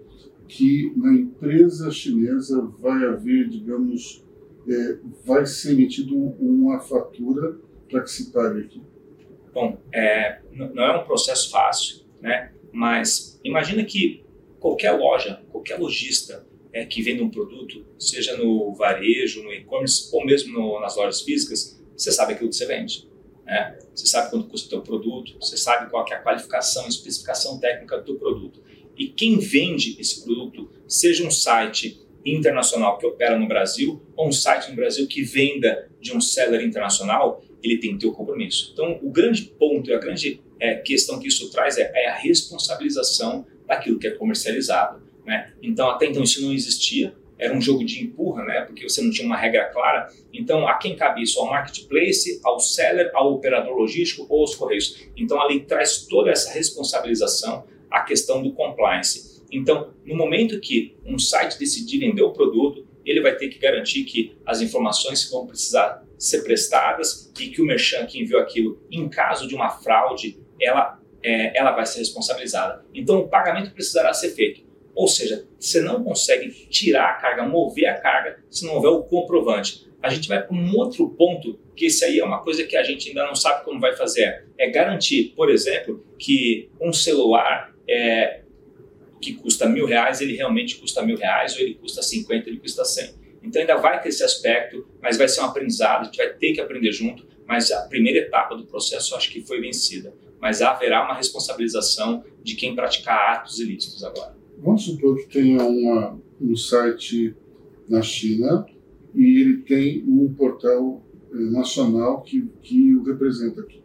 que 0.49 0.93
na 0.97 1.13
empresa 1.13 1.91
chinesa 1.91 2.63
vai 2.79 3.05
haver, 3.05 3.49
digamos, 3.49 4.25
é, 4.69 4.99
vai 5.25 5.45
ser 5.45 5.73
emitido 5.73 6.17
uma 6.17 6.81
fatura 6.81 7.59
para 7.89 8.03
que 8.03 8.11
se 8.11 8.33
pague 8.33 8.61
aqui? 8.61 8.83
Bom, 9.53 9.79
é, 9.93 10.41
não 10.53 10.85
é 10.85 10.99
um 10.99 11.05
processo 11.05 11.51
fácil, 11.51 12.05
né? 12.21 12.53
Mas 12.73 13.41
imagina 13.45 13.85
que 13.85 14.25
qualquer 14.59 14.93
loja, 14.93 15.43
qualquer 15.51 15.79
lojista 15.79 16.47
é, 16.73 16.85
que 16.85 17.03
vende 17.03 17.23
um 17.23 17.31
produto, 17.31 17.85
seja 17.99 18.37
no 18.37 18.75
varejo, 18.75 19.43
no 19.43 19.53
e-commerce 19.53 20.11
ou 20.15 20.25
mesmo 20.25 20.53
no, 20.53 20.81
nas 20.81 20.97
lojas 20.97 21.23
físicas, 21.23 21.76
você 21.97 22.13
sabe 22.13 22.35
aquilo 22.35 22.51
que 22.51 22.57
você 22.57 22.67
vende. 22.67 23.09
Né? 23.45 23.79
Você 23.95 24.07
sabe 24.07 24.31
quanto 24.31 24.49
custa 24.49 24.67
o 24.67 24.71
teu 24.71 24.83
produto, 24.83 25.37
você 25.41 25.57
sabe 25.57 25.91
qual 25.91 26.05
é 26.11 26.15
a 26.15 26.21
qualificação, 26.21 26.87
especificação 26.89 27.59
técnica 27.59 27.99
do 27.99 28.17
produto. 28.17 28.63
E 28.99 29.09
quem 29.09 29.39
vende 29.39 29.97
esse 30.01 30.25
produto, 30.25 30.71
seja 30.89 31.25
um 31.25 31.31
site 31.31 32.01
internacional 32.25 32.99
que 32.99 33.07
opera 33.07 33.39
no 33.39 33.47
Brasil 33.47 34.03
ou 34.17 34.29
um 34.29 34.33
site 34.33 34.71
no 34.71 34.77
Brasil 34.77 35.07
que 35.07 35.23
venda 35.23 35.89
de 36.01 36.17
um 36.17 36.21
seller 36.21 36.65
internacional, 36.65 37.43
ele 37.63 37.79
tem 37.79 37.93
que 37.93 38.01
ter 38.01 38.07
o 38.07 38.13
compromisso. 38.13 38.71
Então, 38.73 38.99
o 39.03 39.11
grande 39.11 39.43
ponto 39.43 39.91
e 39.91 39.95
a 39.95 39.99
grande 39.99 40.41
é, 40.59 40.75
questão 40.77 41.19
que 41.19 41.29
isso 41.29 41.51
traz 41.51 41.79
é, 41.79 41.91
é, 41.95 42.09
a 42.09 42.17
responsabilização 42.17 43.47
daquilo 43.67 43.99
que 43.99 44.07
é 44.07 44.11
comercializado. 44.11 45.03
Né? 45.25 45.53
Então, 45.63 45.91
até 45.91 46.07
então 46.07 46.23
isso 46.23 46.43
não 46.43 46.53
existia, 46.53 47.15
era 47.39 47.55
um 47.55 47.61
jogo 47.61 47.85
de 47.85 48.03
empurra, 48.03 48.45
né? 48.45 48.63
Porque 48.63 48.89
você 48.89 49.03
não 49.03 49.11
tinha 49.11 49.27
uma 49.27 49.37
regra 49.37 49.67
clara. 49.67 50.09
Então, 50.33 50.67
a 50.67 50.75
quem 50.75 50.97
cabe 50.97 51.23
isso? 51.23 51.39
Ao 51.39 51.47
marketplace, 51.47 52.41
ao 52.43 52.59
seller, 52.59 53.11
ao 53.15 53.33
operador 53.33 53.75
logístico 53.77 54.27
ou 54.29 54.41
aos 54.41 54.55
correios. 54.55 55.07
Então, 55.17 55.41
a 55.41 55.47
lei 55.47 55.61
traz 55.61 56.07
toda 56.07 56.31
essa 56.31 56.53
responsabilização, 56.53 57.67
a 57.91 58.01
questão 58.03 58.43
do 58.43 58.53
compliance. 58.53 59.43
Então, 59.51 59.93
no 60.05 60.17
momento 60.17 60.59
que 60.61 60.97
um 61.05 61.19
site 61.19 61.59
decidir 61.59 61.99
vender 61.99 62.23
o 62.23 62.33
produto, 62.33 62.87
ele 63.05 63.21
vai 63.21 63.37
ter 63.37 63.49
que 63.49 63.59
garantir 63.59 64.05
que 64.05 64.37
as 64.45 64.61
informações 64.61 65.31
vão 65.31 65.47
precisar 65.47 66.05
ser 66.19 66.43
prestadas 66.43 67.33
e 67.39 67.49
que 67.49 67.61
o 67.61 67.65
merchant 67.65 68.07
que 68.07 68.21
enviou 68.21 68.41
aquilo, 68.41 68.81
em 68.91 69.09
caso 69.09 69.47
de 69.47 69.55
uma 69.55 69.69
fraude, 69.69 70.41
ela, 70.61 70.99
é, 71.23 71.57
ela 71.57 71.71
vai 71.73 71.87
ser 71.87 72.01
responsabilizada. 72.01 72.85
Então, 72.93 73.21
o 73.21 73.29
pagamento 73.29 73.73
precisará 73.73 74.13
ser 74.13 74.31
feito 74.31 74.66
ou 74.97 75.07
seja, 75.07 75.47
você 75.61 75.83
não 75.83 76.03
consegue 76.03 76.49
tirar 76.71 77.11
a 77.11 77.15
carga, 77.15 77.47
mover 77.47 77.87
a 77.87 78.01
carga, 78.01 78.43
se 78.51 78.65
não 78.65 78.75
houver 78.75 78.89
o 78.89 79.03
comprovante. 79.03 79.87
A 80.03 80.09
gente 80.09 80.27
vai 80.27 80.43
para 80.43 80.57
um 80.57 80.75
outro 80.75 81.11
ponto, 81.11 81.61
que 81.77 81.87
esse 81.87 82.03
aí 82.03 82.19
é 82.19 82.25
uma 82.25 82.43
coisa 82.43 82.65
que 82.65 82.75
a 82.77 82.83
gente 82.83 83.11
ainda 83.11 83.27
não 83.27 83.35
sabe 83.35 83.63
como 83.63 83.79
vai 83.79 83.95
fazer. 83.95 84.47
É 84.57 84.71
garantir, 84.71 85.35
por 85.37 85.51
exemplo, 85.51 86.03
que 86.19 86.71
um 86.81 86.95
celular 86.95 87.75
é, 87.87 88.41
que 89.21 89.35
custa 89.35 89.69
mil 89.69 89.85
reais, 89.85 90.23
ele 90.23 90.35
realmente 90.35 90.77
custa 90.77 91.03
mil 91.03 91.19
reais, 91.19 91.55
ou 91.55 91.61
ele 91.61 91.75
custa 91.75 92.03
50, 92.03 92.49
ele 92.49 92.59
custa 92.59 92.83
100. 92.83 93.27
Então 93.43 93.61
ainda 93.61 93.77
vai 93.77 94.01
ter 94.01 94.09
esse 94.09 94.25
aspecto, 94.25 94.89
mas 95.03 95.19
vai 95.19 95.29
ser 95.29 95.43
um 95.43 95.45
aprendizado, 95.45 96.03
a 96.03 96.05
gente 96.05 96.17
vai 96.17 96.31
ter 96.31 96.55
que 96.55 96.61
aprender 96.61 96.91
junto, 96.91 97.27
mas 97.47 97.71
a 97.71 97.83
primeira 97.83 98.21
etapa 98.21 98.57
do 98.57 98.65
processo 98.65 99.15
acho 99.15 99.31
que 99.31 99.43
foi 99.43 99.61
vencida. 99.61 100.15
Mas 100.41 100.63
haverá 100.63 101.05
uma 101.05 101.15
responsabilização 101.15 102.25
de 102.43 102.55
quem 102.55 102.75
praticar 102.75 103.35
atos 103.35 103.61
ilícitos 103.61 104.03
agora. 104.03 104.36
Vamos 104.59 104.85
supor 104.85 105.17
que 105.17 105.29
tenha 105.29 105.63
uma, 105.63 106.19
um 106.41 106.57
site 106.57 107.35
na 107.89 108.03
China 108.03 108.67
e 109.15 109.41
ele 109.41 109.59
tem 109.59 110.05
um 110.07 110.33
portal 110.35 111.03
eh, 111.33 111.37
nacional 111.37 112.23
que, 112.23 112.49
que 112.63 112.95
o 112.95 113.03
representa 113.03 113.61
aqui. 113.61 113.83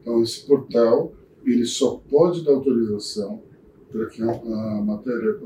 Então, 0.00 0.22
esse 0.22 0.46
portal 0.46 1.12
ele 1.44 1.64
só 1.64 2.00
pode 2.08 2.44
dar 2.44 2.52
autorização 2.52 3.42
para 3.90 4.06
que 4.06 4.22
a, 4.22 4.30
a 4.30 4.82
matéria, 4.82 5.38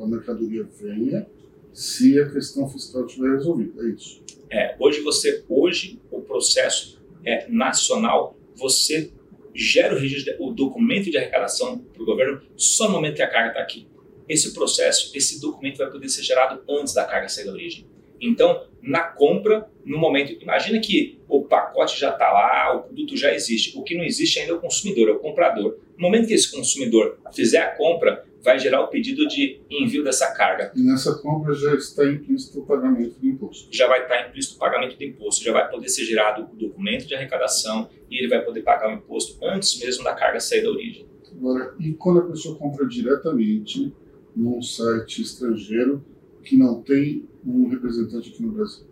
a 0.00 0.06
mercadoria 0.06 0.68
venha 0.78 1.26
se 1.72 2.18
a 2.20 2.28
questão 2.30 2.68
fiscal 2.68 3.06
estiver 3.06 3.32
resolvida. 3.32 3.82
É 3.82 3.90
isso. 3.90 4.22
É, 4.50 4.76
hoje 4.78 5.00
você, 5.00 5.44
hoje 5.48 6.00
o 6.10 6.20
processo 6.20 7.00
é 7.24 7.50
nacional, 7.50 8.36
você 8.54 9.10
gera 9.54 9.94
o 9.94 9.98
registro, 9.98 10.34
o 10.38 10.52
documento 10.52 11.10
de 11.10 11.16
arrecadação 11.16 11.78
para 11.78 12.02
o 12.02 12.06
governo 12.06 12.40
só 12.56 12.86
no 12.86 12.92
momento 12.92 13.16
que 13.16 13.22
a 13.22 13.30
carga 13.30 13.48
está 13.48 13.60
aqui 13.60 13.88
esse 14.28 14.52
processo, 14.52 15.10
esse 15.14 15.40
documento 15.40 15.78
vai 15.78 15.90
poder 15.90 16.08
ser 16.08 16.22
gerado 16.22 16.62
antes 16.68 16.94
da 16.94 17.04
carga 17.04 17.28
sair 17.28 17.46
da 17.46 17.52
origem. 17.52 17.86
Então, 18.20 18.66
na 18.82 19.00
compra, 19.00 19.68
no 19.84 19.98
momento, 19.98 20.36
imagina 20.42 20.80
que 20.80 21.20
o 21.28 21.42
pacote 21.44 21.98
já 21.98 22.10
está 22.10 22.30
lá, 22.32 22.76
o 22.76 22.82
produto 22.82 23.16
já 23.16 23.32
existe. 23.32 23.78
O 23.78 23.82
que 23.82 23.96
não 23.96 24.04
existe 24.04 24.40
ainda 24.40 24.52
é 24.52 24.54
o 24.56 24.60
consumidor, 24.60 25.08
é 25.08 25.12
o 25.12 25.18
comprador. 25.18 25.78
No 25.96 26.02
momento 26.02 26.26
que 26.26 26.34
esse 26.34 26.50
consumidor 26.50 27.18
fizer 27.32 27.58
a 27.58 27.76
compra, 27.76 28.24
vai 28.42 28.58
gerar 28.58 28.82
o 28.82 28.88
pedido 28.88 29.26
de 29.26 29.60
envio 29.68 30.04
dessa 30.04 30.32
carga. 30.32 30.72
E 30.74 30.80
nessa 30.82 31.14
compra 31.18 31.52
já 31.54 31.74
está 31.74 32.04
implícito 32.04 32.60
o 32.60 32.66
pagamento 32.66 33.18
do 33.18 33.26
imposto. 33.26 33.68
Já 33.70 33.86
vai 33.86 34.02
estar 34.02 34.28
implícito 34.28 34.56
o 34.56 34.58
pagamento 34.58 34.96
do 34.96 35.04
imposto, 35.04 35.44
já 35.44 35.52
vai 35.52 35.68
poder 35.68 35.88
ser 35.88 36.04
gerado 36.04 36.48
o 36.52 36.56
documento 36.56 37.06
de 37.06 37.14
arrecadação 37.14 37.90
e 38.10 38.18
ele 38.18 38.28
vai 38.28 38.44
poder 38.44 38.62
pagar 38.62 38.90
o 38.90 38.94
imposto 38.94 39.38
antes 39.44 39.78
mesmo 39.80 40.04
da 40.04 40.14
carga 40.14 40.40
sair 40.40 40.62
da 40.62 40.70
origem. 40.70 41.06
Agora, 41.36 41.74
e 41.78 41.92
quando 41.92 42.20
a 42.20 42.26
pessoa 42.26 42.56
compra 42.56 42.86
diretamente 42.86 43.92
num 44.38 44.62
site 44.62 45.20
estrangeiro 45.20 46.04
que 46.44 46.56
não 46.56 46.80
tem 46.80 47.28
um 47.44 47.68
representante 47.68 48.30
aqui 48.30 48.40
no 48.40 48.52
Brasil? 48.52 48.86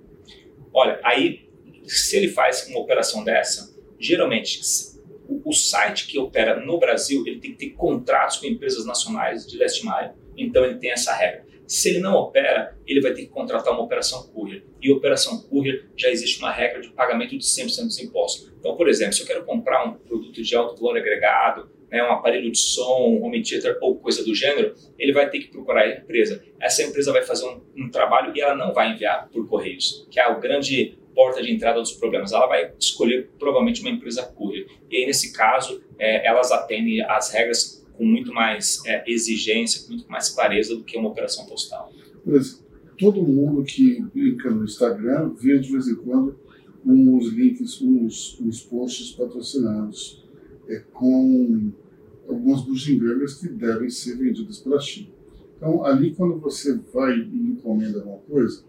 Olha, 0.74 1.00
aí, 1.04 1.48
se 1.84 2.16
ele 2.16 2.28
faz 2.28 2.66
uma 2.68 2.80
operação 2.80 3.22
dessa, 3.22 3.74
geralmente 3.98 4.60
o, 5.28 5.52
site 5.52 6.06
que 6.06 6.18
opera 6.18 6.64
no 6.64 6.78
Brasil 6.78 7.24
ele 7.26 7.38
tem 7.38 7.52
que 7.52 7.58
ter 7.58 7.70
contratos 7.70 8.38
com 8.38 8.46
empresas 8.46 8.84
nacionais 8.84 9.46
de 9.46 9.56
leste 9.56 9.84
maio, 9.84 10.12
então 10.36 10.64
ele 10.64 10.78
tem 10.78 10.90
essa 10.90 11.14
regra. 11.14 11.46
Se 11.66 11.88
ele 11.88 11.98
não 12.00 12.14
opera, 12.14 12.76
ele 12.86 13.00
vai 13.00 13.12
ter 13.12 13.22
que 13.22 13.28
contratar 13.28 13.72
uma 13.72 13.82
operação 13.82 14.28
courier. 14.28 14.64
E 14.80 14.90
operação 14.92 15.42
courier 15.42 15.88
já 15.96 16.10
existe 16.10 16.38
uma 16.38 16.52
regra 16.52 16.80
de 16.80 16.90
pagamento 16.90 17.36
de 17.36 17.44
100% 17.44 17.86
dos 17.86 17.98
impostos. 17.98 18.52
Então, 18.58 18.76
por 18.76 18.88
exemplo, 18.88 19.14
se 19.14 19.22
eu 19.22 19.26
quero 19.26 19.44
comprar 19.44 19.84
um 19.84 19.94
produto 19.94 20.42
de 20.42 20.54
alto 20.54 20.80
valor 20.80 20.96
agregado, 20.96 21.68
né, 21.90 22.02
um 22.02 22.12
aparelho 22.12 22.50
de 22.50 22.58
som, 22.58 23.08
um 23.08 23.24
home 23.24 23.42
theater 23.42 23.78
ou 23.80 23.96
coisa 23.96 24.24
do 24.24 24.34
gênero, 24.34 24.74
ele 24.98 25.12
vai 25.12 25.28
ter 25.28 25.38
que 25.38 25.48
procurar 25.48 25.82
a 25.82 25.96
empresa. 25.96 26.42
Essa 26.60 26.82
empresa 26.82 27.12
vai 27.12 27.22
fazer 27.22 27.46
um, 27.46 27.60
um 27.76 27.90
trabalho 27.90 28.32
e 28.34 28.40
ela 28.40 28.54
não 28.54 28.72
vai 28.72 28.92
enviar 28.92 29.28
por 29.28 29.46
correios, 29.48 30.06
que 30.10 30.18
é 30.18 30.28
o 30.28 30.40
grande 30.40 30.98
porta 31.14 31.42
de 31.42 31.50
entrada 31.50 31.80
dos 31.80 31.92
problemas. 31.92 32.32
Ela 32.32 32.46
vai 32.46 32.72
escolher 32.78 33.30
provavelmente 33.38 33.80
uma 33.80 33.90
empresa 33.90 34.22
courier. 34.22 34.66
E 34.90 34.96
aí, 34.96 35.06
nesse 35.06 35.32
caso, 35.32 35.82
é, 35.98 36.26
elas 36.26 36.52
atendem 36.52 37.02
às 37.02 37.32
regras 37.32 37.84
com 37.96 38.04
muito 38.04 38.32
mais 38.32 38.84
é, 38.84 39.02
exigência, 39.10 39.82
com 39.82 39.94
muito 39.94 40.10
mais 40.10 40.28
clareza 40.28 40.76
do 40.76 40.84
que 40.84 40.98
uma 40.98 41.08
operação 41.08 41.46
postal. 41.46 41.90
Todo 42.98 43.22
mundo 43.22 43.62
que 43.64 44.02
clica 44.12 44.50
no 44.50 44.64
Instagram 44.64 45.34
vê 45.34 45.58
de 45.58 45.70
vez 45.70 45.88
em 45.88 45.96
quando 45.96 46.38
uns 46.84 47.28
links, 47.32 47.80
uns, 47.82 48.38
uns 48.40 48.62
posts 48.62 49.10
patrocinados 49.12 50.25
é, 50.68 50.82
com 50.92 51.70
algumas 52.28 52.62
bugigangas 52.62 53.34
que 53.34 53.48
devem 53.48 53.88
ser 53.88 54.16
vendidas 54.16 54.58
pela 54.58 54.80
China. 54.80 55.08
Então, 55.56 55.84
ali, 55.84 56.14
quando 56.14 56.38
você 56.38 56.78
vai 56.92 57.18
e 57.18 57.50
encomenda 57.52 57.98
alguma 57.98 58.18
coisa, 58.18 58.62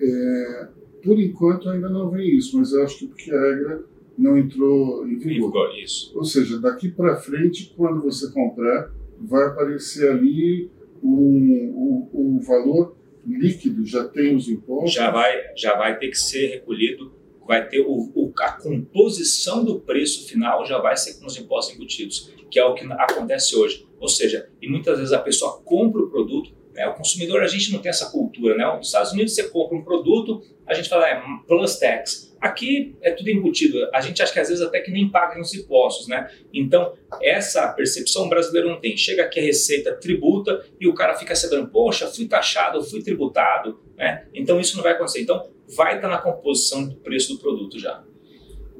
é, 0.00 0.68
por 1.02 1.18
enquanto 1.20 1.68
ainda 1.68 1.88
não 1.88 2.10
vem 2.10 2.36
isso, 2.36 2.58
mas 2.58 2.72
eu 2.72 2.82
acho 2.82 2.98
que 2.98 3.06
porque 3.08 3.30
a 3.30 3.40
regra 3.40 3.84
não 4.16 4.38
entrou 4.38 5.06
em 5.06 5.18
vigor. 5.18 5.76
isso. 5.78 6.12
Ou 6.16 6.24
seja, 6.24 6.58
daqui 6.58 6.90
para 6.90 7.16
frente, 7.16 7.72
quando 7.76 8.02
você 8.02 8.30
comprar, 8.30 8.90
vai 9.20 9.46
aparecer 9.46 10.10
ali 10.10 10.70
o, 11.02 12.08
o, 12.12 12.36
o 12.36 12.40
valor 12.40 12.96
líquido, 13.26 13.84
já 13.84 14.04
tem 14.04 14.34
os 14.34 14.48
impostos. 14.48 14.94
Já 14.94 15.10
vai, 15.10 15.32
já 15.56 15.76
vai 15.76 15.98
ter 15.98 16.08
que 16.08 16.18
ser 16.18 16.46
recolhido, 16.46 17.12
vai 17.46 17.68
ter 17.68 17.80
o, 17.80 18.12
o, 18.14 18.32
a 18.40 18.52
composição 18.52 19.64
do 19.64 19.80
preço 19.80 20.26
final 20.26 20.64
já 20.66 20.78
vai 20.78 20.96
ser 20.96 21.14
com 21.20 21.26
os 21.26 21.38
impostos 21.38 21.74
embutidos, 21.76 22.32
que 22.50 22.58
é 22.58 22.64
o 22.64 22.74
que 22.74 22.84
acontece 22.84 23.56
hoje. 23.56 23.86
Ou 23.98 24.08
seja, 24.08 24.50
e 24.60 24.68
muitas 24.68 24.98
vezes 24.98 25.12
a 25.12 25.18
pessoa 25.18 25.60
compra 25.62 26.02
o 26.02 26.10
produto, 26.10 26.54
né? 26.74 26.86
o 26.86 26.94
consumidor, 26.94 27.42
a 27.42 27.46
gente 27.46 27.72
não 27.72 27.80
tem 27.80 27.90
essa 27.90 28.10
cultura. 28.10 28.56
Né? 28.56 28.64
Nos 28.76 28.88
Estados 28.88 29.12
Unidos 29.12 29.34
você 29.34 29.44
compra 29.44 29.76
um 29.76 29.82
produto, 29.82 30.42
a 30.66 30.74
gente 30.74 30.88
fala 30.88 31.08
é 31.08 31.22
plus 31.46 31.78
tax. 31.78 32.26
Aqui 32.40 32.94
é 33.00 33.10
tudo 33.10 33.30
embutido. 33.30 33.88
A 33.94 34.00
gente 34.00 34.22
acha 34.22 34.32
que 34.32 34.38
às 34.38 34.48
vezes 34.48 34.62
até 34.62 34.80
que 34.80 34.90
nem 34.90 35.08
paga 35.08 35.40
os 35.40 35.54
impostos, 35.54 36.06
né? 36.06 36.30
Então, 36.52 36.92
essa 37.22 37.66
percepção 37.68 38.26
o 38.26 38.28
brasileiro 38.28 38.68
não 38.68 38.78
tem. 38.78 38.94
Chega 38.94 39.22
aqui 39.22 39.40
a 39.40 39.42
Receita, 39.42 39.94
tributa 39.94 40.64
e 40.78 40.86
o 40.86 40.94
cara 40.94 41.14
fica 41.14 41.34
sabendo, 41.34 41.68
poxa, 41.68 42.06
fui 42.06 42.26
taxado, 42.26 42.84
fui 42.84 43.02
tributado, 43.02 43.80
né? 43.96 44.26
Então, 44.34 44.60
isso 44.60 44.76
não 44.76 44.82
vai 44.82 44.92
acontecer. 44.92 45.22
Então, 45.22 45.50
vai 45.74 45.96
estar 45.96 46.08
na 46.08 46.18
composição 46.18 46.86
do 46.86 46.96
preço 46.96 47.34
do 47.34 47.38
produto 47.38 47.78
já. 47.78 48.04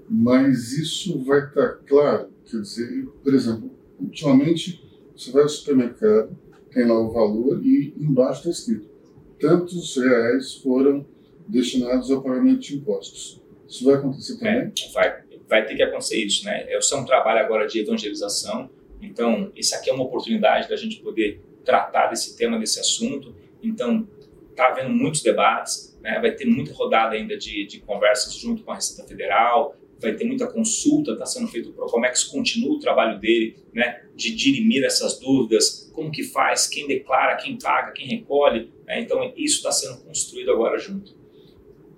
Mas 0.08 0.72
isso 0.72 1.22
vai 1.24 1.46
estar 1.46 1.80
claro, 1.86 2.28
quer 2.48 2.60
dizer, 2.60 3.06
por 3.24 3.34
exemplo, 3.34 3.70
ultimamente 4.00 4.84
você 5.16 5.32
vai 5.32 5.42
ao 5.42 5.48
supermercado, 5.48 6.36
tem 6.70 6.86
lá 6.86 6.98
o 6.98 7.10
valor 7.10 7.64
e 7.64 7.94
embaixo 7.98 8.40
está 8.40 8.50
escrito 8.50 8.96
tantos 9.38 9.96
reais 9.96 10.54
foram 10.56 11.06
destinados 11.46 12.10
ao 12.10 12.22
pagamento 12.22 12.60
de 12.60 12.76
impostos. 12.76 13.40
Isso 13.68 13.84
vai 13.84 13.94
acontecer 13.94 14.38
também? 14.38 14.54
É, 14.54 14.92
vai, 14.92 15.22
vai 15.48 15.66
ter 15.66 15.76
que 15.76 15.82
acontecer 15.82 16.16
isso, 16.16 16.44
né? 16.44 16.66
Eu 16.68 16.82
sou 16.82 17.00
um 17.00 17.04
trabalho 17.04 17.40
agora 17.40 17.66
de 17.66 17.80
evangelização, 17.80 18.70
então 19.00 19.50
isso 19.54 19.74
aqui 19.74 19.90
é 19.90 19.92
uma 19.92 20.04
oportunidade 20.04 20.68
da 20.68 20.76
gente 20.76 21.00
poder 21.00 21.40
tratar 21.64 22.08
desse 22.08 22.36
tema, 22.36 22.58
desse 22.58 22.80
assunto. 22.80 23.34
Então 23.62 24.06
está 24.56 24.68
havendo 24.68 24.90
muitos 24.90 25.22
debates, 25.22 25.96
né? 26.00 26.18
vai 26.18 26.32
ter 26.32 26.46
muita 26.46 26.72
rodada 26.72 27.14
ainda 27.14 27.36
de, 27.36 27.66
de 27.66 27.80
conversas 27.80 28.34
junto 28.34 28.62
com 28.62 28.72
a 28.72 28.76
Receita 28.76 29.06
Federal, 29.06 29.76
vai 30.00 30.14
ter 30.14 30.24
muita 30.24 30.46
consulta, 30.46 31.12
está 31.12 31.26
sendo 31.26 31.48
feito 31.48 31.70
o 31.70 31.86
Comex, 31.86 32.24
continua 32.24 32.76
o 32.76 32.78
trabalho 32.78 33.18
dele, 33.18 33.56
né, 33.72 34.02
de 34.14 34.34
dirimir 34.34 34.84
essas 34.84 35.18
dúvidas, 35.18 35.90
como 35.92 36.10
que 36.10 36.22
faz, 36.22 36.66
quem 36.66 36.86
declara, 36.86 37.36
quem 37.36 37.58
paga, 37.58 37.92
quem 37.92 38.06
recolhe, 38.06 38.70
né? 38.86 39.00
então 39.00 39.32
isso 39.36 39.56
está 39.56 39.72
sendo 39.72 39.98
construído 40.02 40.50
agora 40.50 40.78
junto. 40.78 41.14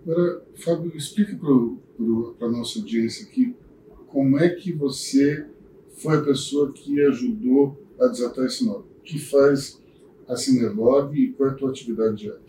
Agora, 0.03 0.43
Fábio, 0.57 0.97
explica 0.97 1.37
para 1.37 2.47
a 2.47 2.51
nossa 2.51 2.79
audiência 2.79 3.27
aqui 3.27 3.55
como 4.07 4.39
é 4.39 4.49
que 4.49 4.73
você 4.73 5.47
foi 5.99 6.17
a 6.17 6.23
pessoa 6.23 6.73
que 6.73 7.01
ajudou 7.07 7.77
a 8.01 8.07
desatar 8.07 8.47
esse 8.47 8.65
nó. 8.65 8.83
Que 9.05 9.19
faz 9.19 9.83
a 10.29 10.37
Cinerlog 10.37 11.19
e 11.19 11.33
qual 11.33 11.49
é 11.49 11.53
a 11.53 11.55
tua 11.55 11.71
atividade 11.71 12.17
diária? 12.17 12.41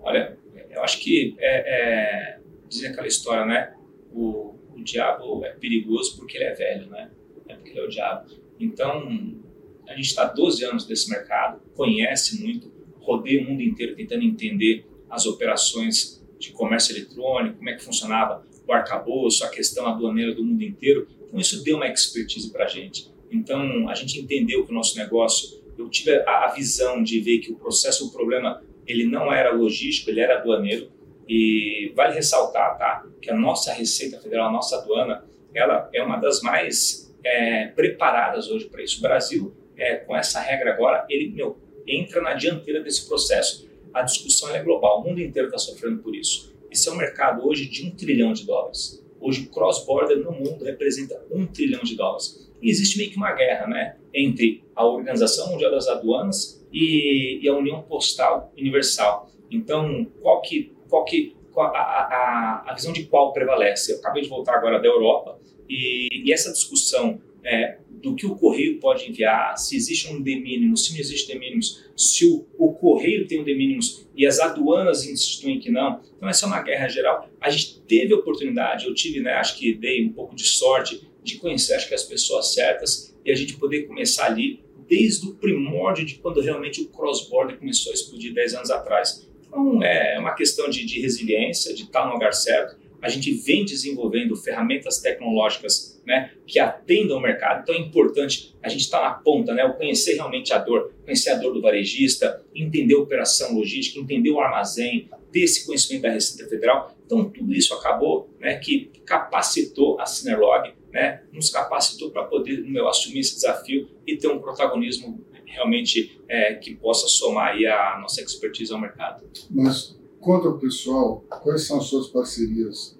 Olha, 0.00 0.38
eu 0.70 0.82
acho 0.82 1.00
que 1.00 1.34
é, 1.38 2.36
é 2.36 2.40
dizer 2.68 2.88
aquela 2.88 3.06
história, 3.06 3.44
né? 3.44 3.74
O, 4.12 4.54
o 4.74 4.82
diabo 4.82 5.44
é 5.44 5.50
perigoso 5.50 6.16
porque 6.16 6.36
ele 6.36 6.44
é 6.44 6.54
velho, 6.54 6.86
né? 6.88 7.10
É 7.48 7.54
porque 7.54 7.70
ele 7.70 7.80
é 7.80 7.84
o 7.84 7.88
diabo. 7.88 8.30
Então, 8.58 9.40
a 9.88 9.94
gente 9.94 10.06
está 10.06 10.24
12 10.24 10.64
anos 10.64 10.88
nesse 10.88 11.10
mercado, 11.10 11.60
conhece 11.74 12.42
muito, 12.42 12.72
rodeia 13.00 13.42
o 13.42 13.50
mundo 13.50 13.62
inteiro 13.62 13.94
tentando 13.94 14.22
entender 14.22 14.86
as 15.10 15.26
operações 15.26 16.24
de 16.38 16.52
comércio 16.52 16.96
eletrônico, 16.96 17.56
como 17.56 17.70
é 17.70 17.74
que 17.74 17.82
funcionava 17.82 18.44
o 18.66 18.72
arcabouço, 18.72 19.44
a 19.44 19.48
questão 19.48 19.86
aduaneira 19.86 20.34
do 20.34 20.44
mundo 20.44 20.62
inteiro. 20.62 21.06
Então, 21.26 21.38
isso 21.38 21.62
deu 21.62 21.76
uma 21.76 21.86
expertise 21.86 22.50
para 22.50 22.64
a 22.64 22.68
gente. 22.68 23.12
Então, 23.30 23.88
a 23.88 23.94
gente 23.94 24.20
entendeu 24.20 24.64
que 24.64 24.70
o 24.70 24.74
nosso 24.74 24.96
negócio, 24.96 25.62
eu 25.78 25.88
tive 25.88 26.16
a, 26.26 26.46
a 26.46 26.48
visão 26.48 27.02
de 27.02 27.20
ver 27.20 27.38
que 27.38 27.52
o 27.52 27.56
processo, 27.56 28.08
o 28.08 28.12
problema, 28.12 28.62
ele 28.86 29.04
não 29.06 29.32
era 29.32 29.52
logístico, 29.52 30.10
ele 30.10 30.20
era 30.20 30.38
aduaneiro. 30.38 30.90
E 31.28 31.92
vale 31.96 32.14
ressaltar, 32.14 32.76
tá, 32.76 33.06
que 33.20 33.30
a 33.30 33.36
nossa 33.36 33.72
Receita 33.72 34.20
Federal, 34.20 34.48
a 34.48 34.52
nossa 34.52 34.76
aduana, 34.76 35.24
ela 35.54 35.88
é 35.92 36.02
uma 36.02 36.18
das 36.18 36.42
mais 36.42 37.14
é, 37.24 37.68
preparadas 37.68 38.50
hoje 38.50 38.66
para 38.66 38.82
isso. 38.82 38.98
O 38.98 39.02
Brasil, 39.02 39.54
é, 39.76 39.96
com 39.96 40.14
essa 40.14 40.40
regra 40.40 40.72
agora, 40.72 41.06
ele 41.08 41.30
meu, 41.30 41.58
entra 41.86 42.20
na 42.20 42.34
dianteira 42.34 42.82
desse 42.82 43.08
processo 43.08 43.66
a 43.94 44.02
discussão 44.02 44.52
é 44.54 44.60
global, 44.60 45.00
o 45.00 45.04
mundo 45.04 45.22
inteiro 45.22 45.46
está 45.46 45.56
sofrendo 45.56 46.02
por 46.02 46.16
isso. 46.16 46.52
Esse 46.68 46.88
é 46.88 46.92
um 46.92 46.96
mercado 46.96 47.46
hoje 47.46 47.68
de 47.68 47.86
um 47.86 47.92
trilhão 47.92 48.32
de 48.32 48.44
dólares. 48.44 49.00
Hoje 49.20 49.46
cross-border 49.46 50.18
no 50.18 50.32
mundo 50.32 50.64
representa 50.64 51.24
um 51.30 51.46
trilhão 51.46 51.80
de 51.82 51.94
dólares. 51.94 52.43
Existe 52.68 52.98
meio 52.98 53.10
que 53.10 53.16
uma 53.16 53.32
guerra 53.32 53.66
né, 53.66 53.96
entre 54.12 54.64
a 54.74 54.84
Organização 54.86 55.50
Mundial 55.50 55.70
das 55.70 55.86
Aduanas 55.86 56.66
e, 56.72 57.40
e 57.42 57.48
a 57.48 57.54
União 57.54 57.82
Postal 57.82 58.52
Universal. 58.56 59.30
Então, 59.50 60.06
qual 60.20 60.40
que, 60.40 60.72
qual 60.88 61.04
que 61.04 61.36
qual, 61.52 61.74
a, 61.74 61.78
a, 61.78 62.64
a 62.66 62.74
visão 62.74 62.92
de 62.92 63.04
qual 63.04 63.32
prevalece? 63.32 63.92
Eu 63.92 63.98
acabei 63.98 64.22
de 64.22 64.28
voltar 64.28 64.56
agora 64.56 64.80
da 64.80 64.88
Europa 64.88 65.38
e, 65.68 66.08
e 66.12 66.32
essa 66.32 66.52
discussão 66.52 67.20
é, 67.44 67.78
do 68.02 68.14
que 68.14 68.26
o 68.26 68.34
correio 68.34 68.78
pode 68.80 69.08
enviar, 69.08 69.56
se 69.56 69.76
existe 69.76 70.12
um 70.12 70.20
de 70.20 70.36
mínimo, 70.36 70.76
se 70.76 70.92
não 70.92 71.00
existe 71.00 71.32
de 71.32 71.38
mínimos, 71.38 71.84
se 71.96 72.26
o, 72.26 72.46
o 72.58 72.72
correio 72.74 73.26
tem 73.26 73.40
um 73.40 73.44
de 73.44 73.54
mínimos 73.54 74.06
e 74.14 74.26
as 74.26 74.40
aduanas 74.40 75.06
instituem 75.06 75.58
que 75.58 75.70
não. 75.70 76.02
Então 76.16 76.28
essa 76.28 76.44
é 76.44 76.48
uma 76.48 76.60
guerra 76.60 76.88
geral. 76.88 77.28
A 77.40 77.48
gente 77.48 77.80
teve 77.82 78.12
a 78.12 78.16
oportunidade, 78.16 78.86
eu 78.86 78.94
tive, 78.94 79.20
né, 79.20 79.32
acho 79.34 79.56
que 79.58 79.72
dei 79.74 80.04
um 80.04 80.12
pouco 80.12 80.34
de 80.34 80.44
sorte 80.44 81.08
de 81.24 81.38
conhecer, 81.38 81.74
acho 81.74 81.88
que 81.88 81.94
as 81.94 82.04
pessoas 82.04 82.52
certas 82.52 83.14
e 83.24 83.32
a 83.32 83.34
gente 83.34 83.56
poder 83.56 83.84
começar 83.84 84.26
ali 84.26 84.62
desde 84.86 85.26
o 85.26 85.34
primórdio 85.34 86.04
de 86.04 86.16
quando 86.16 86.40
realmente 86.40 86.82
o 86.82 86.88
cross-border 86.88 87.58
começou 87.58 87.90
a 87.90 87.94
explodir 87.94 88.34
10 88.34 88.54
anos 88.54 88.70
atrás. 88.70 89.26
Então 89.46 89.82
é 89.82 90.18
uma 90.18 90.34
questão 90.34 90.68
de, 90.68 90.84
de 90.84 91.00
resiliência, 91.00 91.74
de 91.74 91.84
estar 91.84 92.06
no 92.06 92.12
lugar 92.12 92.34
certo. 92.34 92.76
A 93.00 93.08
gente 93.08 93.32
vem 93.32 93.64
desenvolvendo 93.64 94.34
ferramentas 94.36 94.98
tecnológicas 94.98 96.00
né, 96.06 96.32
que 96.46 96.58
atendam 96.58 97.18
o 97.18 97.20
mercado. 97.20 97.62
Então 97.62 97.74
é 97.74 97.78
importante 97.78 98.54
a 98.62 98.68
gente 98.68 98.82
estar 98.82 99.00
na 99.00 99.10
ponta, 99.10 99.54
né, 99.54 99.66
conhecer 99.76 100.14
realmente 100.14 100.52
a 100.52 100.58
dor, 100.58 100.92
conhecer 101.04 101.30
a 101.30 101.34
dor 101.36 101.52
do 101.52 101.60
varejista, 101.60 102.42
entender 102.54 102.94
a 102.94 102.98
operação 102.98 103.54
logística, 103.54 104.00
entender 104.00 104.30
o 104.30 104.40
armazém, 104.40 105.08
ter 105.32 105.40
esse 105.40 105.66
conhecimento 105.66 106.02
da 106.02 106.10
Receita 106.10 106.48
Federal. 106.48 106.94
Então 107.04 107.30
tudo 107.30 107.52
isso 107.52 107.74
acabou 107.74 108.30
né, 108.40 108.56
que 108.56 108.90
capacitou 109.04 110.00
a 110.00 110.06
Cinerlog, 110.06 110.72
né, 110.94 111.24
nos 111.32 111.50
capacitou 111.50 112.12
para 112.12 112.22
poder 112.22 112.62
meu, 112.62 112.88
assumir 112.88 113.18
esse 113.18 113.34
desafio 113.34 113.90
e 114.06 114.16
ter 114.16 114.28
um 114.28 114.38
protagonismo 114.38 115.26
realmente 115.44 116.20
é, 116.28 116.54
que 116.54 116.76
possa 116.76 117.08
somar 117.08 117.48
aí 117.48 117.66
a 117.66 117.98
nossa 118.00 118.22
expertise 118.22 118.72
ao 118.72 118.80
mercado. 118.80 119.28
Mas 119.50 119.98
conta 120.20 120.48
o 120.48 120.58
pessoal 120.58 121.24
quais 121.42 121.66
são 121.66 121.78
as 121.78 121.86
suas 121.86 122.06
parcerias 122.06 122.96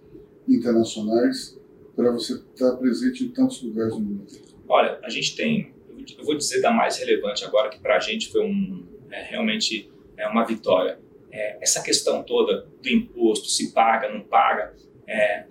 internacionais 0.49 1.57
para 1.95 2.11
você 2.11 2.35
estar 2.35 2.77
presente 2.79 3.25
em 3.25 3.29
tantos 3.29 3.63
lugares 3.63 3.95
no 3.95 4.01
mundo? 4.01 4.27
Olha, 4.69 4.99
a 5.05 5.09
gente 5.09 5.37
tem, 5.37 5.73
eu 6.19 6.25
vou 6.25 6.37
dizer 6.37 6.61
da 6.61 6.73
mais 6.73 6.99
relevante 6.99 7.45
agora, 7.45 7.71
que 7.71 7.79
para 7.79 7.97
a 7.97 8.01
gente 8.01 8.29
foi 8.29 8.45
um, 8.45 8.85
é, 9.09 9.23
realmente 9.23 9.89
é 10.17 10.27
uma 10.27 10.45
vitória. 10.45 10.99
É, 11.31 11.59
essa 11.63 11.81
questão 11.81 12.25
toda 12.25 12.67
do 12.83 12.89
imposto, 12.89 13.49
se 13.49 13.73
paga, 13.73 14.09
não 14.09 14.21
paga. 14.23 14.75
É, 15.07 15.47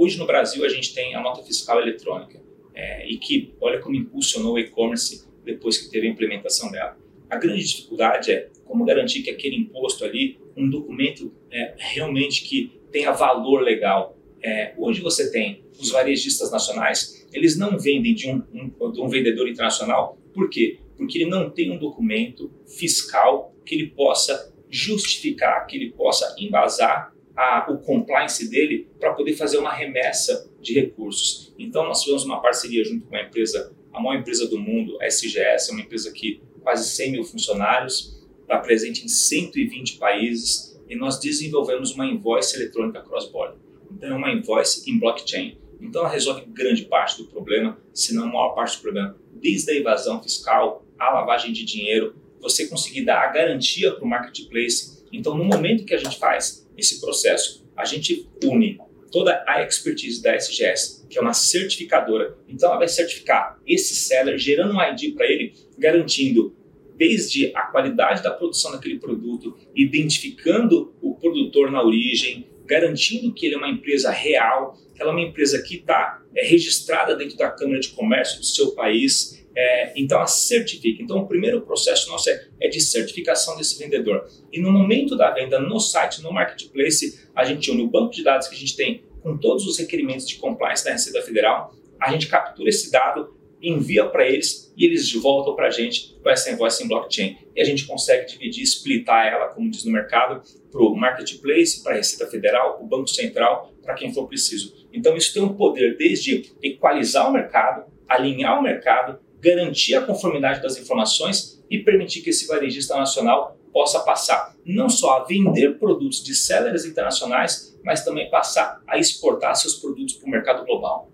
hoje 0.00 0.18
no 0.18 0.26
Brasil 0.26 0.64
a 0.64 0.68
gente 0.68 0.94
tem 0.94 1.14
a 1.14 1.20
nota 1.20 1.42
fiscal 1.42 1.78
eletrônica 1.78 2.40
é, 2.74 3.06
e 3.06 3.18
que, 3.18 3.52
olha 3.60 3.78
como 3.80 3.94
impulsionou 3.94 4.54
o 4.54 4.58
e-commerce 4.58 5.28
depois 5.44 5.76
que 5.76 5.90
teve 5.90 6.06
a 6.06 6.10
implementação 6.10 6.70
dela. 6.70 6.96
A 7.28 7.36
grande 7.36 7.62
dificuldade 7.64 8.32
é 8.32 8.48
como 8.64 8.84
garantir 8.84 9.22
que 9.22 9.30
aquele 9.30 9.56
imposto 9.56 10.04
ali, 10.04 10.38
um 10.56 10.70
documento 10.70 11.32
é, 11.50 11.74
realmente 11.76 12.44
que 12.44 12.80
tenha 12.90 13.12
valor 13.12 13.60
legal. 13.60 14.16
É, 14.42 14.72
hoje 14.78 15.02
você 15.02 15.30
tem 15.30 15.62
os 15.78 15.90
varejistas 15.90 16.50
nacionais, 16.50 17.26
eles 17.32 17.58
não 17.58 17.78
vendem 17.78 18.14
de 18.14 18.28
um, 18.28 18.42
um, 18.54 18.90
de 18.90 19.00
um 19.00 19.08
vendedor 19.08 19.48
internacional, 19.48 20.18
por 20.32 20.48
quê? 20.48 20.78
Porque 20.96 21.18
ele 21.18 21.30
não 21.30 21.50
tem 21.50 21.70
um 21.70 21.78
documento 21.78 22.50
fiscal 22.66 23.54
que 23.66 23.74
ele 23.74 23.88
possa 23.88 24.52
justificar, 24.70 25.66
que 25.66 25.76
ele 25.76 25.90
possa 25.90 26.34
embasar 26.38 27.14
a, 27.36 27.70
o 27.70 27.78
compliance 27.78 28.48
dele 28.48 28.88
para 28.98 29.12
poder 29.14 29.34
fazer 29.34 29.58
uma 29.58 29.72
remessa 29.72 30.50
de 30.60 30.74
recursos. 30.74 31.54
Então, 31.58 31.84
nós 31.84 32.02
tivemos 32.02 32.24
uma 32.24 32.40
parceria 32.40 32.84
junto 32.84 33.06
com 33.06 33.16
a 33.16 33.22
empresa, 33.22 33.74
a 33.92 34.00
maior 34.00 34.20
empresa 34.20 34.48
do 34.48 34.58
mundo, 34.58 34.98
a 35.00 35.06
SGS, 35.06 35.70
é 35.70 35.72
uma 35.72 35.82
empresa 35.82 36.12
que 36.12 36.42
quase 36.62 36.88
100 36.88 37.12
mil 37.12 37.24
funcionários, 37.24 38.20
está 38.42 38.58
presente 38.58 39.04
em 39.04 39.08
120 39.08 39.98
países 39.98 40.78
e 40.88 40.96
nós 40.96 41.18
desenvolvemos 41.20 41.92
uma 41.92 42.04
invoice 42.04 42.56
eletrônica 42.56 43.00
cross-border. 43.02 43.56
Então, 43.90 44.10
é 44.10 44.14
uma 44.14 44.32
invoice 44.32 44.90
em 44.90 44.98
blockchain. 44.98 45.58
Então, 45.80 46.02
ela 46.02 46.10
resolve 46.10 46.44
grande 46.46 46.84
parte 46.84 47.16
do 47.22 47.28
problema, 47.28 47.78
se 47.94 48.14
não 48.14 48.24
a 48.24 48.26
maior 48.26 48.50
parte 48.50 48.76
do 48.76 48.82
problema, 48.82 49.16
desde 49.34 49.70
a 49.70 49.74
evasão 49.74 50.22
fiscal, 50.22 50.84
a 50.98 51.10
lavagem 51.14 51.52
de 51.52 51.64
dinheiro, 51.64 52.14
você 52.40 52.66
conseguir 52.66 53.04
dar 53.04 53.22
a 53.22 53.28
garantia 53.28 53.92
para 53.92 54.04
o 54.04 54.08
marketplace. 54.08 55.04
Então, 55.12 55.36
no 55.36 55.44
momento 55.44 55.84
que 55.84 55.94
a 55.94 55.98
gente 55.98 56.18
faz 56.18 56.68
esse 56.80 57.00
processo, 57.00 57.64
a 57.76 57.84
gente 57.84 58.28
une 58.42 58.78
toda 59.10 59.44
a 59.46 59.62
expertise 59.62 60.22
da 60.22 60.34
SGS, 60.36 61.06
que 61.08 61.18
é 61.18 61.20
uma 61.20 61.32
certificadora. 61.32 62.36
Então, 62.48 62.68
ela 62.68 62.78
vai 62.78 62.88
certificar 62.88 63.58
esse 63.66 63.94
seller, 63.94 64.38
gerando 64.38 64.74
um 64.74 64.82
ID 64.82 65.14
para 65.14 65.26
ele, 65.26 65.52
garantindo 65.76 66.56
desde 66.96 67.50
a 67.56 67.62
qualidade 67.62 68.22
da 68.22 68.30
produção 68.30 68.72
daquele 68.72 68.98
produto, 68.98 69.56
identificando 69.74 70.94
o 71.00 71.14
produtor 71.14 71.70
na 71.70 71.82
origem, 71.82 72.46
garantindo 72.66 73.32
que 73.32 73.46
ele 73.46 73.54
é 73.54 73.58
uma 73.58 73.70
empresa 73.70 74.10
real, 74.10 74.78
que 74.94 75.00
ela 75.00 75.10
é 75.10 75.14
uma 75.14 75.22
empresa 75.22 75.60
que 75.62 75.76
está 75.76 76.22
é, 76.34 76.46
registrada 76.46 77.16
dentro 77.16 77.36
da 77.36 77.50
Câmara 77.50 77.80
de 77.80 77.88
Comércio 77.88 78.38
do 78.38 78.44
seu 78.44 78.72
país, 78.72 79.39
é, 79.56 79.92
então, 79.96 80.20
a 80.20 80.26
certifica. 80.26 81.02
Então, 81.02 81.18
o 81.18 81.26
primeiro 81.26 81.60
processo 81.62 82.08
nosso 82.08 82.30
é, 82.30 82.46
é, 82.60 82.68
de 82.68 82.80
certificação 82.80 83.56
desse 83.56 83.78
vendedor. 83.78 84.26
E 84.52 84.60
no 84.60 84.70
momento 84.70 85.16
da 85.16 85.30
venda, 85.30 85.58
no 85.58 85.80
site, 85.80 86.22
no 86.22 86.32
marketplace, 86.32 87.28
a 87.34 87.44
gente 87.44 87.70
une 87.70 87.82
o 87.82 87.88
banco 87.88 88.12
de 88.12 88.22
dados 88.22 88.48
que 88.48 88.54
a 88.54 88.58
gente 88.58 88.76
tem 88.76 89.02
com 89.22 89.36
todos 89.36 89.66
os 89.66 89.78
requerimentos 89.78 90.26
de 90.26 90.36
compliance 90.36 90.84
da 90.84 90.92
Receita 90.92 91.20
Federal, 91.22 91.74
a 92.00 92.10
gente 92.10 92.26
captura 92.26 92.70
esse 92.70 92.90
dado, 92.90 93.36
envia 93.62 94.06
para 94.06 94.26
eles 94.26 94.72
e 94.74 94.86
eles 94.86 95.12
voltam 95.12 95.54
para 95.54 95.66
a 95.66 95.70
gente 95.70 96.18
com 96.22 96.30
essa 96.30 96.50
invoice 96.50 96.82
em 96.82 96.88
blockchain. 96.88 97.36
E 97.54 97.60
a 97.60 97.64
gente 97.64 97.86
consegue 97.86 98.26
dividir, 98.26 98.62
splitar 98.62 99.26
ela, 99.26 99.48
como 99.48 99.70
diz 99.70 99.84
no 99.84 99.92
mercado, 99.92 100.42
para 100.70 100.80
o 100.80 100.96
marketplace, 100.96 101.82
para 101.82 101.92
a 101.92 101.96
Receita 101.96 102.26
Federal, 102.30 102.76
para 102.76 102.84
o 102.84 102.88
Banco 102.88 103.08
Central, 103.08 103.74
para 103.82 103.94
quem 103.94 104.14
for 104.14 104.26
preciso. 104.26 104.88
Então, 104.92 105.14
isso 105.16 105.34
tem 105.34 105.42
um 105.42 105.54
poder 105.54 105.98
desde 105.98 106.50
equalizar 106.62 107.28
o 107.28 107.32
mercado, 107.32 107.84
alinhar 108.08 108.58
o 108.58 108.62
mercado, 108.62 109.20
garantir 109.40 109.94
a 109.94 110.04
conformidade 110.04 110.62
das 110.62 110.76
informações 110.78 111.62
e 111.70 111.78
permitir 111.78 112.20
que 112.22 112.30
esse 112.30 112.46
varejista 112.46 112.96
nacional 112.96 113.56
possa 113.72 114.00
passar 114.00 114.56
não 114.64 114.88
só 114.88 115.18
a 115.18 115.24
vender 115.24 115.78
produtos 115.78 116.22
de 116.22 116.34
sellers 116.34 116.84
internacionais, 116.84 117.78
mas 117.84 118.04
também 118.04 118.28
passar 118.30 118.82
a 118.86 118.98
exportar 118.98 119.54
seus 119.56 119.74
produtos 119.76 120.14
para 120.14 120.26
o 120.26 120.30
mercado 120.30 120.66
global. 120.66 121.10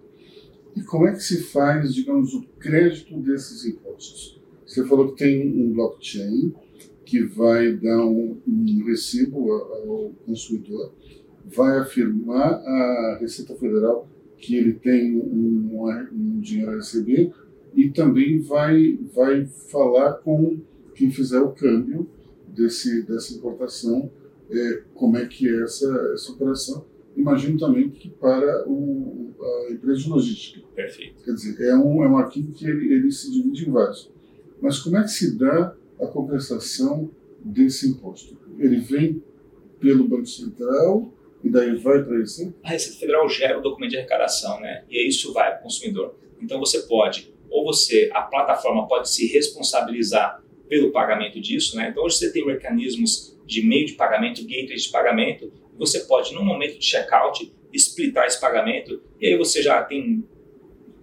E 0.74 0.82
como 0.82 1.06
é 1.06 1.12
que 1.12 1.20
se 1.20 1.42
faz, 1.44 1.94
digamos, 1.94 2.34
o 2.34 2.42
crédito 2.58 3.16
desses 3.20 3.64
impostos? 3.64 4.40
Você 4.66 4.84
falou 4.86 5.12
que 5.12 5.24
tem 5.24 5.48
um 5.48 5.72
blockchain 5.72 6.52
que 7.04 7.22
vai 7.22 7.72
dar 7.72 8.04
um, 8.04 8.40
um 8.46 8.84
recibo 8.84 9.52
ao 9.52 10.10
consumidor, 10.26 10.92
vai 11.44 11.78
afirmar 11.78 12.54
à 12.54 13.18
Receita 13.20 13.54
Federal 13.54 14.08
que 14.36 14.56
ele 14.56 14.74
tem 14.74 15.16
um, 15.16 15.88
um 16.12 16.40
dinheiro 16.40 16.72
a 16.72 16.76
receber 16.76 17.32
e 17.76 17.90
também 17.90 18.40
vai, 18.40 18.98
vai 19.14 19.44
falar 19.44 20.14
com 20.14 20.58
quem 20.94 21.10
fizer 21.10 21.38
o 21.40 21.52
câmbio 21.52 22.08
desse, 22.48 23.02
dessa 23.02 23.34
importação, 23.34 24.10
é, 24.50 24.82
como 24.94 25.18
é 25.18 25.26
que 25.26 25.46
é 25.46 25.62
essa, 25.62 25.86
essa 26.14 26.32
operação. 26.32 26.86
Imagino 27.14 27.58
também 27.58 27.90
que 27.90 28.08
para 28.08 28.66
o, 28.66 29.34
a 29.38 29.72
empresa 29.72 30.00
de 30.00 30.08
logística. 30.08 30.66
Perfeito. 30.74 31.22
Quer 31.22 31.32
dizer, 31.32 31.66
é 31.66 31.76
um, 31.76 32.02
é 32.02 32.08
um 32.08 32.16
arquivo 32.16 32.52
que 32.52 32.66
ele, 32.66 32.94
ele 32.94 33.12
se 33.12 33.30
divide 33.30 33.68
em 33.68 33.72
vários. 33.72 34.10
Mas 34.60 34.78
como 34.78 34.96
é 34.96 35.02
que 35.02 35.10
se 35.10 35.36
dá 35.36 35.74
a 36.00 36.06
compensação 36.06 37.10
desse 37.44 37.90
imposto? 37.90 38.38
Ele 38.58 38.76
vem 38.78 39.22
pelo 39.78 40.08
Banco 40.08 40.26
Central 40.26 41.12
e 41.44 41.50
daí 41.50 41.76
vai 41.76 42.02
para 42.02 42.22
esse? 42.22 42.54
A 42.62 42.70
Receita 42.70 42.98
Federal 42.98 43.28
gera 43.28 43.58
o 43.58 43.62
documento 43.62 43.90
de 43.90 43.98
arrecadação, 43.98 44.58
né? 44.60 44.84
E 44.88 45.06
isso 45.06 45.34
vai 45.34 45.50
para 45.50 45.60
o 45.60 45.62
consumidor. 45.64 46.14
Então 46.40 46.58
você 46.58 46.80
pode 46.82 47.35
ou 47.50 47.64
você, 47.64 48.10
a 48.12 48.22
plataforma 48.22 48.86
pode 48.86 49.10
se 49.10 49.26
responsabilizar 49.32 50.42
pelo 50.68 50.90
pagamento 50.90 51.40
disso, 51.40 51.76
né? 51.76 51.88
Então 51.90 52.04
hoje 52.04 52.16
você 52.16 52.32
tem 52.32 52.44
mecanismos 52.44 53.38
de 53.46 53.64
meio 53.64 53.86
de 53.86 53.92
pagamento, 53.92 54.42
gateways 54.42 54.84
de 54.84 54.90
pagamento, 54.90 55.52
você 55.78 56.00
pode, 56.00 56.34
no 56.34 56.44
momento 56.44 56.78
de 56.78 56.84
checkout, 56.84 57.52
splitar 57.72 58.26
esse 58.26 58.40
pagamento 58.40 59.02
e 59.20 59.26
aí 59.26 59.36
você 59.36 59.62
já 59.62 59.82
tem 59.82 60.24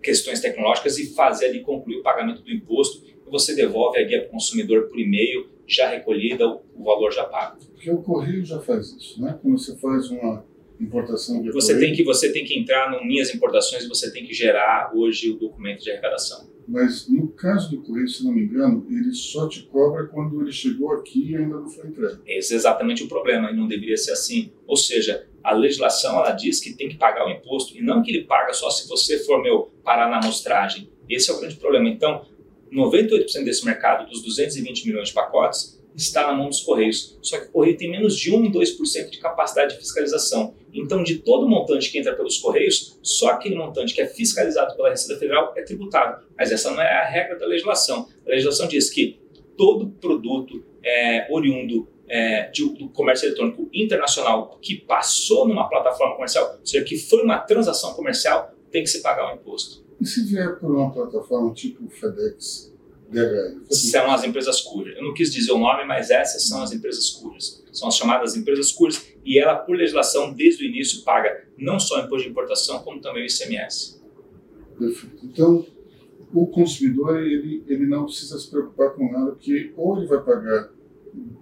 questões 0.02 0.42
tecnológicas 0.42 0.98
e 0.98 1.14
fazer 1.14 1.46
ali 1.46 1.62
concluir 1.62 1.98
o 1.98 2.04
pagamento 2.04 2.42
do 2.42 2.52
imposto 2.52 3.06
e 3.08 3.30
você 3.30 3.56
devolve 3.56 3.98
a 3.98 4.04
guia 4.04 4.22
para 4.22 4.28
o 4.28 4.32
consumidor 4.32 4.90
por 4.90 5.00
e-mail, 5.00 5.50
já 5.66 5.88
recolhida, 5.88 6.48
o 6.48 6.84
valor 6.84 7.12
já 7.12 7.24
pago. 7.24 7.58
Porque 7.72 7.90
o 7.90 8.02
correio 8.02 8.44
já 8.44 8.60
faz 8.60 8.92
isso, 8.92 9.22
né? 9.22 9.40
Quando 9.42 9.58
você 9.58 9.78
faz 9.78 10.10
uma 10.10 10.46
importação 10.80 11.42
de 11.42 11.52
você 11.52 11.80
tem 11.80 11.94
que 11.94 12.04
você 12.04 12.32
tem 12.32 12.44
que 12.44 12.58
entrar 12.58 12.92
no 12.92 13.06
minhas 13.06 13.34
importações 13.34 13.84
e 13.84 13.88
você 13.88 14.12
tem 14.12 14.26
que 14.26 14.34
gerar 14.34 14.92
hoje 14.94 15.32
o 15.32 15.38
documento 15.38 15.84
de 15.84 15.92
arrecadação. 15.92 16.50
Mas 16.68 17.10
no 17.10 17.28
caso 17.30 17.72
do 17.72 17.82
correio 17.82 18.08
se 18.08 18.24
não 18.24 18.32
me 18.32 18.42
engano 18.42 18.86
ele 18.90 19.14
só 19.14 19.48
te 19.48 19.64
cobra 19.64 20.08
quando 20.08 20.42
ele 20.42 20.52
chegou 20.52 20.92
aqui 20.94 21.32
e 21.32 21.36
ainda 21.36 21.58
não 21.58 21.70
foi 21.70 21.88
entregue. 21.88 22.22
Esse 22.26 22.54
é 22.54 22.56
exatamente 22.56 23.04
o 23.04 23.08
problema 23.08 23.52
e 23.52 23.56
não 23.56 23.68
deveria 23.68 23.98
ser 23.98 24.12
assim. 24.12 24.52
Ou 24.66 24.76
seja 24.76 25.28
a 25.44 25.54
legislação 25.54 26.18
ela 26.18 26.32
diz 26.32 26.60
que 26.60 26.74
tem 26.74 26.90
que 26.90 26.96
pagar 26.96 27.28
o 27.28 27.30
imposto 27.30 27.78
e 27.78 27.82
não 27.82 28.02
que 28.02 28.12
ele 28.12 28.24
paga 28.24 28.54
só 28.54 28.70
se 28.70 28.88
você 28.88 29.20
for 29.20 29.42
meu 29.42 29.72
parar 29.84 30.10
na 30.10 30.20
amostragem. 30.20 30.90
Esse 31.10 31.30
é 31.30 31.34
o 31.34 31.40
grande 31.40 31.56
problema. 31.58 31.90
Então 31.90 32.26
98% 32.72 33.44
desse 33.44 33.66
mercado 33.66 34.10
dos 34.10 34.24
220 34.24 34.88
milhões 34.88 35.10
de 35.10 35.14
pacotes 35.14 35.83
está 35.96 36.28
na 36.28 36.34
mão 36.34 36.50
dos 36.50 36.62
Correios. 36.62 37.18
Só 37.22 37.40
que 37.40 37.48
o 37.48 37.52
Correio 37.52 37.78
tem 37.78 37.90
menos 37.90 38.16
de 38.18 38.34
1 38.34 38.46
em 38.46 38.52
2% 38.52 39.10
de 39.10 39.20
capacidade 39.20 39.74
de 39.74 39.80
fiscalização. 39.80 40.56
Então, 40.74 41.04
de 41.04 41.20
todo 41.20 41.46
o 41.46 41.50
montante 41.50 41.92
que 41.92 41.98
entra 41.98 42.16
pelos 42.16 42.38
Correios, 42.38 42.98
só 43.02 43.30
aquele 43.30 43.56
montante 43.56 43.94
que 43.94 44.02
é 44.02 44.08
fiscalizado 44.08 44.76
pela 44.76 44.90
Receita 44.90 45.20
Federal 45.20 45.54
é 45.56 45.62
tributado. 45.62 46.26
Mas 46.38 46.52
essa 46.52 46.72
não 46.72 46.82
é 46.82 46.92
a 46.92 47.06
regra 47.06 47.38
da 47.38 47.46
legislação. 47.46 48.08
A 48.26 48.30
legislação 48.30 48.68
diz 48.68 48.90
que 48.90 49.22
todo 49.58 49.90
produto 49.90 50.64
é, 50.84 51.28
oriundo 51.32 51.88
é, 52.08 52.50
de, 52.50 52.68
do 52.76 52.90
comércio 52.90 53.28
eletrônico 53.28 53.70
internacional 53.74 54.58
que 54.62 54.76
passou 54.76 55.48
numa 55.48 55.70
plataforma 55.70 56.16
comercial, 56.16 56.58
ou 56.60 56.66
seja, 56.66 56.84
que 56.84 56.98
foi 56.98 57.24
uma 57.24 57.40
transação 57.40 57.94
comercial, 57.94 58.54
tem 58.72 58.84
que 58.84 58.90
se 58.90 59.02
pagar 59.02 59.32
o 59.32 59.36
imposto. 59.36 59.84
E 60.02 60.06
se 60.06 60.26
vier 60.26 60.60
por 60.60 60.76
uma 60.76 60.92
plataforma 60.92 61.54
tipo 61.54 61.88
FedEx, 61.90 62.73
são 63.70 64.12
as 64.12 64.24
empresas 64.24 64.62
cujas. 64.62 64.96
Eu 64.96 65.04
não 65.04 65.14
quis 65.14 65.32
dizer 65.32 65.52
o 65.52 65.58
nome, 65.58 65.86
mas 65.86 66.10
essas 66.10 66.48
são 66.48 66.62
as 66.62 66.72
empresas 66.72 67.10
cujas. 67.10 67.64
São 67.72 67.88
as 67.88 67.96
chamadas 67.96 68.36
empresas 68.36 68.72
cujas 68.72 69.06
e 69.26 69.40
ela, 69.40 69.56
por 69.56 69.76
legislação, 69.76 70.34
desde 70.34 70.64
o 70.64 70.68
início, 70.68 71.04
paga 71.04 71.48
não 71.58 71.80
só 71.80 72.00
imposto 72.00 72.26
de 72.26 72.32
importação, 72.32 72.80
como 72.80 73.02
também 73.02 73.24
o 73.24 73.26
ICMS. 73.26 74.02
Perfeito. 74.78 75.26
Então, 75.26 75.66
o 76.34 76.48
consumidor 76.48 77.22
ele, 77.22 77.64
ele 77.68 77.86
não 77.86 78.06
precisa 78.06 78.38
se 78.40 78.50
preocupar 78.50 78.92
com 78.92 79.12
nada, 79.12 79.32
porque 79.32 79.72
ou 79.78 79.98
ele 79.98 80.08
vai 80.08 80.22
pagar 80.24 80.72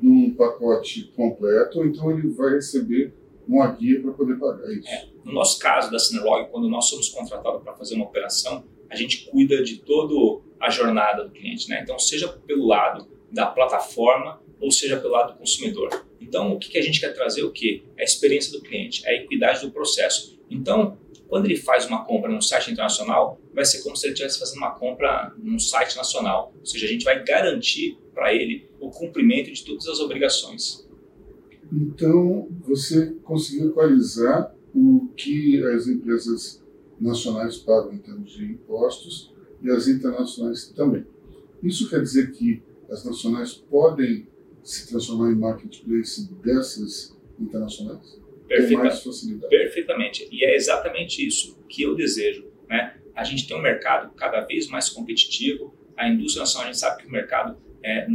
num 0.01 0.33
pacote 0.35 1.11
completo, 1.15 1.79
ou 1.79 1.85
então 1.85 2.11
ele 2.11 2.29
vai 2.29 2.55
receber 2.55 3.13
uma 3.47 3.67
guia 3.71 4.01
para 4.01 4.11
poder 4.11 4.37
pagar 4.37 4.71
isso. 4.71 4.87
É. 4.87 5.07
No 5.23 5.33
nosso 5.33 5.59
caso 5.59 5.91
da 5.91 5.99
Cinerlog, 5.99 6.49
quando 6.51 6.67
nós 6.67 6.85
somos 6.85 7.09
contratados 7.09 7.63
para 7.63 7.73
fazer 7.73 7.95
uma 7.95 8.05
operação, 8.05 8.63
a 8.89 8.95
gente 8.95 9.29
cuida 9.29 9.63
de 9.63 9.77
todo 9.77 10.41
a 10.61 10.69
jornada 10.69 11.23
do 11.23 11.31
cliente, 11.31 11.67
né? 11.69 11.81
Então, 11.81 11.97
seja 11.97 12.27
pelo 12.27 12.67
lado 12.67 13.07
da 13.31 13.47
plataforma 13.47 14.41
ou 14.59 14.71
seja 14.71 14.97
pelo 14.97 15.13
lado 15.13 15.33
do 15.33 15.39
consumidor. 15.39 16.05
Então, 16.19 16.53
o 16.53 16.59
que, 16.59 16.77
a 16.77 16.81
gente 16.81 16.99
quer 16.99 17.13
trazer? 17.13 17.43
O 17.43 17.51
que? 17.51 17.83
É 17.97 18.01
a 18.01 18.05
experiência 18.05 18.51
do 18.51 18.61
cliente, 18.61 19.05
é 19.05 19.09
a 19.09 19.15
equidade 19.15 19.61
do 19.61 19.71
processo. 19.71 20.39
Então, 20.49 20.97
quando 21.27 21.45
ele 21.45 21.57
faz 21.57 21.85
uma 21.87 22.05
compra 22.05 22.31
num 22.31 22.41
site 22.41 22.71
internacional, 22.71 23.41
vai 23.53 23.65
ser 23.65 23.81
como 23.81 23.95
se 23.95 24.05
ele 24.05 24.13
estivesse 24.13 24.37
fazendo 24.37 24.57
uma 24.57 24.71
compra 24.71 25.33
num 25.37 25.57
site 25.57 25.95
nacional. 25.95 26.53
Ou 26.59 26.65
seja, 26.65 26.85
a 26.85 26.89
gente 26.89 27.03
vai 27.03 27.23
garantir 27.23 27.97
para 28.13 28.33
ele 28.33 28.69
o 28.79 28.91
cumprimento 28.91 29.51
de 29.51 29.65
todas 29.65 29.87
as 29.87 29.99
obrigações. 29.99 30.87
Então, 31.71 32.49
você 32.67 33.15
conseguiu 33.23 33.69
equalizar 33.69 34.53
o 34.75 35.07
que 35.15 35.63
as 35.63 35.87
empresas 35.87 36.61
nacionais 36.99 37.57
pagam 37.57 37.93
em 37.93 37.97
termos 37.97 38.33
de 38.33 38.45
impostos 38.45 39.33
e 39.61 39.69
as 39.69 39.87
internacionais 39.87 40.69
também. 40.69 41.05
Isso 41.63 41.89
quer 41.89 42.01
dizer 42.01 42.31
que 42.31 42.61
as 42.89 43.05
nacionais 43.05 43.53
podem 43.53 44.27
se 44.63 44.87
transformar 44.87 45.31
em 45.31 45.35
marketplace 45.35 46.31
dessas 46.43 47.17
internacionais? 47.39 48.19
Perfeita, 48.47 48.83
mais 48.83 49.01
facilidade. 49.01 49.49
Perfeitamente. 49.49 50.27
E 50.31 50.43
é 50.43 50.55
exatamente 50.55 51.25
isso 51.25 51.57
que 51.69 51.83
eu 51.83 51.95
desejo. 51.95 52.45
Né? 52.69 52.95
A 53.15 53.23
gente 53.23 53.47
tem 53.47 53.55
um 53.55 53.61
mercado 53.61 54.13
cada 54.13 54.41
vez 54.41 54.67
mais 54.67 54.89
competitivo. 54.89 55.73
A 55.95 56.09
indústria 56.09 56.41
nacional, 56.41 56.67
a 56.67 56.71
gente 56.71 56.79
sabe 56.79 57.01
que 57.01 57.07
o 57.07 57.11
mercado, 57.11 57.57
é, 57.83 58.07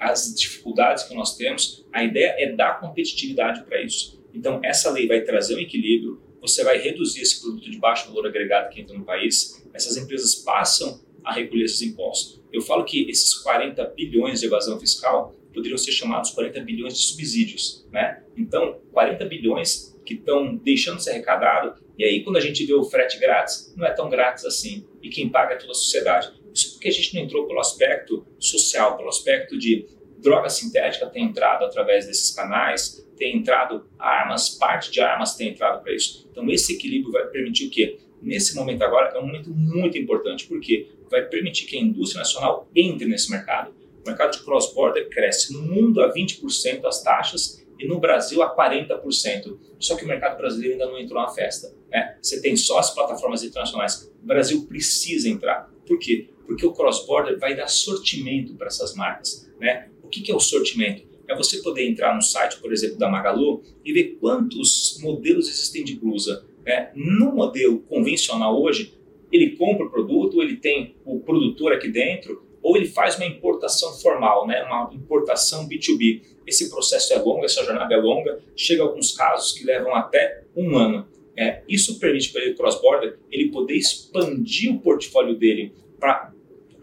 as 0.00 0.34
dificuldades 0.34 1.04
que 1.04 1.14
nós 1.14 1.36
temos, 1.36 1.86
a 1.92 2.02
ideia 2.02 2.34
é 2.38 2.52
dar 2.52 2.80
competitividade 2.80 3.64
para 3.64 3.82
isso. 3.82 4.22
Então, 4.32 4.60
essa 4.64 4.90
lei 4.90 5.06
vai 5.06 5.20
trazer 5.20 5.54
um 5.54 5.60
equilíbrio, 5.60 6.20
você 6.46 6.62
vai 6.62 6.76
reduzir 6.78 7.22
esse 7.22 7.40
produto 7.40 7.70
de 7.70 7.78
baixo 7.78 8.08
valor 8.08 8.26
agregado 8.26 8.68
que 8.68 8.80
entra 8.80 8.96
no 8.96 9.04
país, 9.04 9.66
essas 9.72 9.96
empresas 9.96 10.34
passam 10.34 11.02
a 11.24 11.32
recolher 11.32 11.64
esses 11.64 11.80
impostos. 11.80 12.42
Eu 12.52 12.60
falo 12.60 12.84
que 12.84 13.08
esses 13.08 13.32
40 13.34 13.82
bilhões 13.96 14.40
de 14.40 14.46
evasão 14.46 14.78
fiscal 14.78 15.34
poderiam 15.54 15.78
ser 15.78 15.92
chamados 15.92 16.30
40 16.32 16.60
bilhões 16.60 16.98
de 16.98 17.06
subsídios, 17.06 17.86
né? 17.90 18.22
Então, 18.36 18.78
40 18.92 19.24
bilhões 19.24 19.96
que 20.04 20.14
estão 20.14 20.54
deixando 20.56 20.98
de 20.98 21.04
ser 21.04 21.12
arrecadado, 21.12 21.82
e 21.98 22.04
aí 22.04 22.22
quando 22.22 22.36
a 22.36 22.40
gente 22.40 22.66
vê 22.66 22.74
o 22.74 22.84
frete 22.84 23.18
grátis, 23.18 23.72
não 23.74 23.86
é 23.86 23.92
tão 23.92 24.10
grátis 24.10 24.44
assim, 24.44 24.86
e 25.02 25.08
quem 25.08 25.30
paga 25.30 25.54
é 25.54 25.56
toda 25.56 25.72
a 25.72 25.74
sociedade. 25.74 26.30
Isso 26.52 26.72
porque 26.74 26.88
a 26.88 26.92
gente 26.92 27.14
não 27.14 27.22
entrou 27.22 27.46
pelo 27.46 27.58
aspecto 27.58 28.26
social, 28.38 28.98
pelo 28.98 29.08
aspecto 29.08 29.58
de 29.58 29.86
droga 30.24 30.48
sintética 30.48 31.06
tem 31.06 31.24
entrado 31.24 31.64
através 31.64 32.06
desses 32.06 32.34
canais, 32.34 33.06
tem 33.16 33.36
entrado 33.36 33.86
armas, 33.98 34.48
parte 34.48 34.90
de 34.90 35.00
armas 35.00 35.36
tem 35.36 35.50
entrado 35.50 35.82
para 35.82 35.94
isso. 35.94 36.26
Então 36.32 36.50
esse 36.50 36.74
equilíbrio 36.74 37.12
vai 37.12 37.26
permitir 37.26 37.66
o 37.66 37.70
quê? 37.70 37.98
Nesse 38.20 38.56
momento 38.56 38.82
agora 38.82 39.12
é 39.14 39.18
um 39.18 39.26
momento 39.26 39.50
muito 39.50 39.98
importante, 39.98 40.46
porque 40.46 40.88
vai 41.10 41.22
permitir 41.22 41.66
que 41.66 41.76
a 41.76 41.80
indústria 41.80 42.20
nacional 42.20 42.66
entre 42.74 43.06
nesse 43.06 43.30
mercado. 43.30 43.74
O 44.02 44.08
mercado 44.08 44.32
de 44.32 44.42
cross-border 44.42 45.08
cresce 45.10 45.52
no 45.52 45.62
mundo 45.62 46.02
a 46.02 46.12
20% 46.12 46.84
as 46.86 47.02
taxas 47.02 47.64
e 47.78 47.86
no 47.86 48.00
Brasil 48.00 48.42
a 48.42 48.56
40%. 48.56 49.58
Só 49.78 49.94
que 49.94 50.04
o 50.04 50.08
mercado 50.08 50.38
brasileiro 50.38 50.74
ainda 50.74 50.86
não 50.86 50.98
entrou 50.98 51.20
na 51.20 51.28
festa. 51.28 51.72
Né? 51.90 52.16
Você 52.20 52.40
tem 52.40 52.56
só 52.56 52.78
as 52.78 52.94
plataformas 52.94 53.42
internacionais. 53.42 54.10
O 54.22 54.26
Brasil 54.26 54.66
precisa 54.66 55.28
entrar. 55.28 55.70
Por 55.86 55.98
quê? 55.98 56.30
Porque 56.46 56.66
o 56.66 56.72
cross-border 56.72 57.38
vai 57.38 57.54
dar 57.54 57.68
sortimento 57.68 58.54
para 58.54 58.68
essas 58.68 58.94
marcas. 58.94 59.50
Né? 59.60 59.88
Que, 60.14 60.20
que 60.20 60.30
é 60.30 60.34
o 60.34 60.38
sortimento? 60.38 61.02
É 61.26 61.34
você 61.34 61.60
poder 61.60 61.88
entrar 61.88 62.14
no 62.14 62.22
site, 62.22 62.58
por 62.58 62.72
exemplo, 62.72 62.96
da 62.96 63.10
Magalu 63.10 63.64
e 63.84 63.92
ver 63.92 64.16
quantos 64.20 64.96
modelos 65.02 65.48
existem 65.48 65.82
de 65.82 65.96
blusa. 65.96 66.46
Né? 66.64 66.92
No 66.94 67.32
modelo 67.32 67.80
convencional 67.80 68.62
hoje, 68.62 68.94
ele 69.32 69.56
compra 69.56 69.86
o 69.86 69.90
produto, 69.90 70.40
ele 70.40 70.56
tem 70.56 70.94
o 71.04 71.18
produtor 71.18 71.72
aqui 71.72 71.88
dentro, 71.88 72.44
ou 72.62 72.76
ele 72.76 72.86
faz 72.86 73.16
uma 73.16 73.26
importação 73.26 73.92
formal, 73.94 74.46
né? 74.46 74.62
uma 74.62 74.88
importação 74.94 75.68
B2B. 75.68 76.22
Esse 76.46 76.70
processo 76.70 77.12
é 77.12 77.18
longo, 77.18 77.44
essa 77.44 77.64
jornada 77.64 77.92
é 77.92 77.98
longa, 77.98 78.40
chega 78.54 78.84
a 78.84 78.86
alguns 78.86 79.16
casos 79.16 79.50
que 79.52 79.64
levam 79.64 79.92
até 79.96 80.44
um 80.54 80.76
ano. 80.76 81.08
É, 81.36 81.62
isso 81.68 81.98
permite 81.98 82.30
para 82.30 82.42
ele, 82.42 82.54
cross-border, 82.54 83.18
ele 83.32 83.50
poder 83.50 83.74
expandir 83.74 84.72
o 84.72 84.78
portfólio 84.78 85.36
dele 85.36 85.72
para 85.98 86.32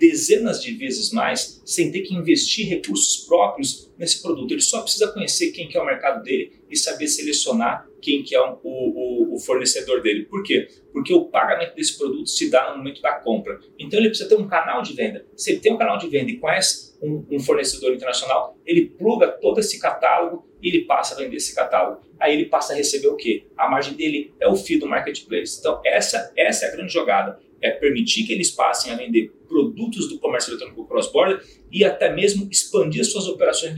dezenas 0.02 0.64
de 0.64 0.74
vezes 0.74 1.12
mais, 1.12 1.62
sem 1.64 1.92
ter 1.92 2.02
que 2.02 2.16
investir 2.16 2.68
recursos 2.68 3.24
próprios 3.28 3.94
nesse 4.00 4.20
produto. 4.20 4.52
Ele 4.52 4.62
só 4.62 4.82
precisa 4.82 5.12
conhecer 5.12 5.52
quem 5.52 5.68
que 5.68 5.78
é 5.78 5.82
o 5.82 5.86
mercado 5.86 6.24
dele 6.24 6.54
e 6.68 6.76
saber 6.76 7.08
selecionar 7.08 7.88
quem 8.02 8.24
que 8.24 8.36
é 8.36 8.42
o, 8.42 8.60
o, 8.64 9.36
o, 9.36 9.40
fornecedor 9.40 10.02
dele. 10.02 10.26
Por 10.26 10.42
quê? 10.42 10.68
Porque 10.92 11.14
o 11.14 11.26
pagamento 11.26 11.76
desse 11.76 11.96
produto 12.00 12.28
se 12.28 12.50
dá 12.50 12.72
no 12.72 12.80
momento 12.80 13.00
da 13.00 13.14
compra. 13.14 13.60
Então 13.78 14.00
ele 14.00 14.10
precisa 14.10 14.28
ter 14.28 14.36
um 14.36 14.48
canal 14.48 14.82
de 14.82 14.94
venda. 14.94 15.24
Se 15.38 15.52
ele 15.52 15.60
tem 15.60 15.72
um 15.72 15.78
canal 15.78 16.00
de 16.00 16.08
venda 16.08 16.32
e 16.32 16.38
conhece 16.38 16.98
um, 17.00 17.24
um 17.30 17.40
fornecedor 17.40 17.94
internacional, 17.94 18.58
ele 18.66 18.90
pluga 18.90 19.28
todo 19.28 19.60
esse 19.60 19.80
catálogo 19.80 20.50
e 20.64 20.70
ele 20.70 20.86
passa 20.86 21.14
a 21.14 21.18
vender 21.20 21.36
esse 21.36 21.54
catálogo. 21.54 22.02
Aí 22.20 22.34
ele 22.34 22.46
passa 22.46 22.74
a 22.74 22.76
receber 22.76 23.08
o 23.08 23.16
quê? 23.16 23.46
A 23.56 23.70
margem 23.70 23.94
dele 23.94 24.34
é 24.40 24.48
o 24.48 24.56
FII 24.56 24.80
do 24.80 24.88
marketplace. 24.88 25.60
Então 25.60 25.80
essa, 25.86 26.34
essa 26.36 26.66
é 26.66 26.70
a 26.70 26.72
grande 26.76 26.92
jogada. 26.92 27.40
É 27.62 27.72
permitir 27.72 28.26
que 28.26 28.34
eles 28.34 28.52
passem 28.52 28.92
a 28.92 28.96
vender 28.96 29.32
produtos 29.48 30.08
do 30.10 30.18
comércio 30.20 30.52
eletrônico 30.52 30.88
cross-border 30.88 31.42
e 31.72 31.84
até 31.86 32.14
mesmo 32.14 32.48
expandir 32.50 33.06
suas 33.06 33.28
operações 33.28 33.76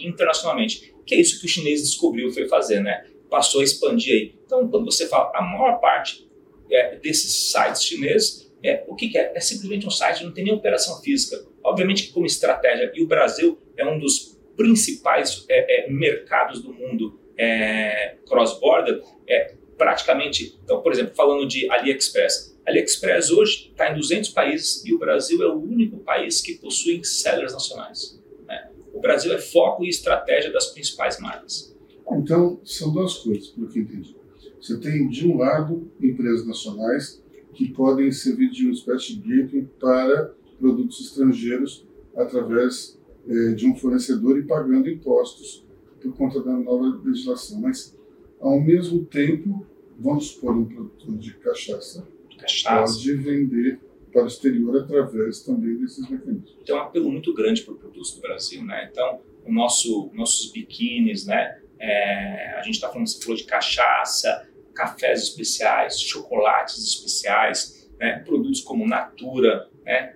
internacionalmente, 0.00 0.94
que 1.04 1.14
é 1.14 1.20
isso 1.20 1.40
que 1.40 1.46
o 1.46 1.48
chinês 1.48 1.82
descobriu 1.82 2.30
foi 2.30 2.48
fazer, 2.48 2.80
né? 2.80 3.04
passou 3.28 3.60
a 3.60 3.64
expandir 3.64 4.14
aí. 4.14 4.34
Então, 4.44 4.68
quando 4.68 4.84
você 4.84 5.06
fala, 5.08 5.30
a 5.34 5.42
maior 5.42 5.78
parte 5.80 6.26
é, 6.70 6.96
desses 6.96 7.50
sites 7.50 7.84
chineses, 7.84 8.52
é, 8.62 8.84
o 8.88 8.94
que, 8.94 9.08
que, 9.08 9.18
é? 9.18 9.32
É 9.34 9.40
simplesmente 9.40 9.86
um 9.86 9.90
site, 9.90 10.24
não 10.24 10.32
tem 10.32 10.44
nem 10.44 10.54
operação 10.54 11.00
física. 11.00 11.44
Obviamente 11.62 12.08
como 12.12 12.26
estratégia, 12.26 12.90
e 12.94 13.02
o 13.02 13.06
Brasil 13.06 13.58
é 13.76 13.84
um 13.84 13.98
dos 13.98 14.36
principais 14.56 15.44
é, 15.48 15.86
é 15.86 15.90
mercados 15.90 16.62
do 16.62 16.72
mundo 16.72 17.20
é, 17.36 18.16
cross-border, 18.26 19.02
é, 19.28 19.54
praticamente, 19.76 20.58
então, 20.64 20.80
por 20.80 20.90
exemplo, 20.90 21.14
falando 21.14 21.46
de 21.46 21.70
AliExpress. 21.70 22.55
AliExpress 22.66 23.30
hoje 23.30 23.68
está 23.70 23.92
em 23.92 23.94
200 23.94 24.30
países 24.30 24.84
e 24.84 24.92
o 24.92 24.98
Brasil 24.98 25.42
é 25.42 25.48
o 25.48 25.56
único 25.56 25.98
país 25.98 26.40
que 26.40 26.54
possui 26.54 27.04
sellers 27.04 27.52
nacionais. 27.52 28.20
Né? 28.46 28.70
O 28.92 29.00
Brasil 29.00 29.32
é 29.32 29.38
foco 29.38 29.84
e 29.84 29.88
estratégia 29.88 30.52
das 30.52 30.66
principais 30.72 31.20
marcas. 31.20 31.74
Então, 32.12 32.60
são 32.64 32.92
duas 32.92 33.18
coisas, 33.18 33.48
pelo 33.48 33.68
que 33.68 33.78
entendi. 33.78 34.16
Você 34.60 34.78
tem, 34.78 35.08
de 35.08 35.26
um 35.26 35.36
lado, 35.36 35.90
empresas 36.00 36.46
nacionais 36.46 37.22
que 37.54 37.68
podem 37.72 38.10
servir 38.10 38.50
de 38.50 38.64
uma 38.64 38.72
espécie 38.72 39.16
de 39.16 39.20
gateway 39.20 39.68
para 39.80 40.34
produtos 40.58 41.00
estrangeiros 41.00 41.86
através 42.16 42.98
eh, 43.28 43.52
de 43.54 43.66
um 43.66 43.76
fornecedor 43.76 44.38
e 44.38 44.42
pagando 44.42 44.88
impostos 44.88 45.64
por 46.02 46.16
conta 46.16 46.42
da 46.42 46.52
nova 46.52 47.00
legislação. 47.04 47.60
Mas, 47.60 47.96
ao 48.40 48.60
mesmo 48.60 49.04
tempo, 49.04 49.66
vamos 49.98 50.28
supor, 50.28 50.56
um 50.56 50.64
produtor 50.64 51.16
de 51.16 51.34
cachaça, 51.34 52.06
cachaça. 52.36 52.94
pode 52.94 53.12
vender 53.14 53.80
para 54.12 54.24
o 54.24 54.26
exterior 54.26 54.82
através 54.82 55.40
também 55.40 55.76
desses 55.78 56.08
mecanismos. 56.08 56.56
Tem 56.64 56.74
um 56.74 56.78
apelo 56.78 57.10
muito 57.10 57.34
grande 57.34 57.62
para 57.62 57.74
o 57.74 57.76
produto 57.76 58.14
do 58.14 58.20
Brasil. 58.20 58.64
Né? 58.64 58.88
Então, 58.90 59.20
o 59.44 59.52
nosso, 59.52 60.10
nossos 60.14 60.50
biquínis, 60.50 61.26
né? 61.26 61.58
É, 61.78 62.54
a 62.58 62.62
gente 62.62 62.74
está 62.74 62.88
falando, 62.88 63.06
você 63.06 63.20
falou 63.20 63.36
de 63.36 63.44
cachaça, 63.44 64.48
cafés 64.74 65.22
especiais, 65.22 66.00
chocolates 66.00 66.78
especiais, 66.82 67.90
né, 67.98 68.18
produtos 68.20 68.60
como 68.60 68.86
Natura, 68.86 69.68
né, 69.84 70.14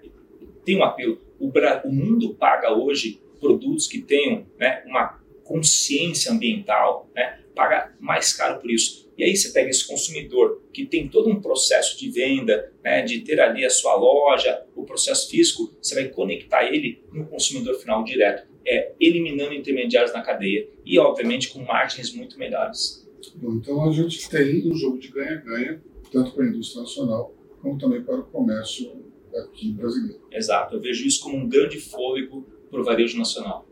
tem 0.64 0.78
um 0.78 0.84
apelo. 0.84 1.20
O, 1.38 1.48
o, 1.48 1.92
mundo 1.92 2.34
paga 2.34 2.72
hoje 2.72 3.22
produtos 3.40 3.86
que 3.86 4.00
tenham 4.00 4.46
né, 4.58 4.82
uma 4.86 5.18
consciência 5.42 6.30
ambiental, 6.30 7.10
né, 7.14 7.40
paga 7.54 7.92
mais 7.98 8.32
caro 8.32 8.60
por 8.60 8.70
isso. 8.70 9.09
E 9.20 9.24
aí 9.24 9.36
você 9.36 9.50
pega 9.50 9.68
esse 9.68 9.86
consumidor 9.86 10.62
que 10.72 10.86
tem 10.86 11.06
todo 11.06 11.28
um 11.28 11.42
processo 11.42 11.98
de 11.98 12.10
venda, 12.10 12.72
né, 12.82 13.02
de 13.02 13.20
ter 13.20 13.38
ali 13.38 13.66
a 13.66 13.68
sua 13.68 13.94
loja, 13.94 14.64
o 14.74 14.82
processo 14.82 15.28
físico, 15.28 15.70
você 15.78 15.94
vai 15.94 16.08
conectar 16.08 16.64
ele 16.64 17.04
no 17.12 17.26
consumidor 17.26 17.74
final 17.74 18.02
direto 18.02 18.48
é, 18.66 18.94
eliminando 18.98 19.52
intermediários 19.52 20.14
na 20.14 20.22
cadeia 20.22 20.66
e, 20.86 20.98
obviamente, 20.98 21.50
com 21.50 21.62
margens 21.62 22.14
muito 22.14 22.38
melhores. 22.38 23.06
Bom, 23.34 23.56
então 23.56 23.86
a 23.86 23.92
gente 23.92 24.26
tem 24.30 24.66
um 24.66 24.74
jogo 24.74 24.98
de 24.98 25.08
ganha-ganha, 25.08 25.82
tanto 26.10 26.32
para 26.32 26.44
a 26.44 26.48
indústria 26.48 26.80
nacional 26.80 27.34
como 27.60 27.78
também 27.78 28.02
para 28.02 28.20
o 28.20 28.24
comércio 28.24 28.90
aqui 29.36 29.70
brasileiro. 29.72 30.22
Exato, 30.32 30.76
eu 30.76 30.80
vejo 30.80 31.06
isso 31.06 31.22
como 31.22 31.36
um 31.36 31.46
grande 31.46 31.78
fôlego 31.78 32.46
para 32.70 32.80
o 32.80 32.84
varejo 32.84 33.18
nacional. 33.18 33.68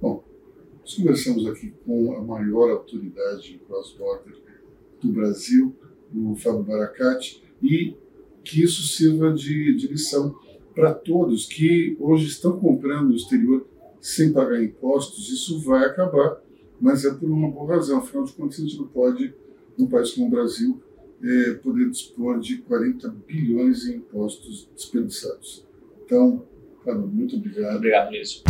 Bom, 0.00 0.24
nós 0.80 0.94
conversamos 0.94 1.46
aqui 1.48 1.74
com 1.84 2.16
a 2.16 2.22
maior 2.22 2.70
autoridade 2.70 3.60
cross-border 3.66 4.43
do 5.06 5.12
Brasil, 5.12 5.74
o 6.14 6.34
Fábio 6.36 6.62
Baracate, 6.62 7.42
e 7.62 7.96
que 8.42 8.62
isso 8.62 8.82
sirva 8.82 9.32
de, 9.32 9.74
de 9.74 9.88
lição 9.88 10.36
para 10.74 10.92
todos 10.92 11.46
que 11.46 11.96
hoje 12.00 12.26
estão 12.26 12.58
comprando 12.58 13.08
no 13.08 13.16
exterior 13.16 13.66
sem 14.00 14.32
pagar 14.32 14.62
impostos, 14.62 15.30
isso 15.30 15.60
vai 15.60 15.86
acabar, 15.86 16.42
mas 16.80 17.04
é 17.04 17.14
por 17.14 17.30
uma 17.30 17.50
boa 17.50 17.76
razão. 17.76 17.98
Afinal 17.98 18.24
de 18.24 18.32
contas, 18.32 18.58
a 18.58 18.62
gente 18.62 18.76
não 18.76 18.86
pode, 18.86 19.32
num 19.78 19.86
país 19.86 20.12
como 20.12 20.26
o 20.26 20.30
Brasil, 20.30 20.82
é, 21.22 21.54
poder 21.54 21.88
dispor 21.88 22.38
de 22.38 22.58
40 22.58 23.08
bilhões 23.26 23.86
em 23.86 23.96
impostos 23.96 24.68
desperdiçados. 24.74 25.64
Então, 26.04 26.44
muito 27.12 27.36
obrigado. 27.36 27.76
Obrigado 27.76 28.10
mesmo. 28.10 28.42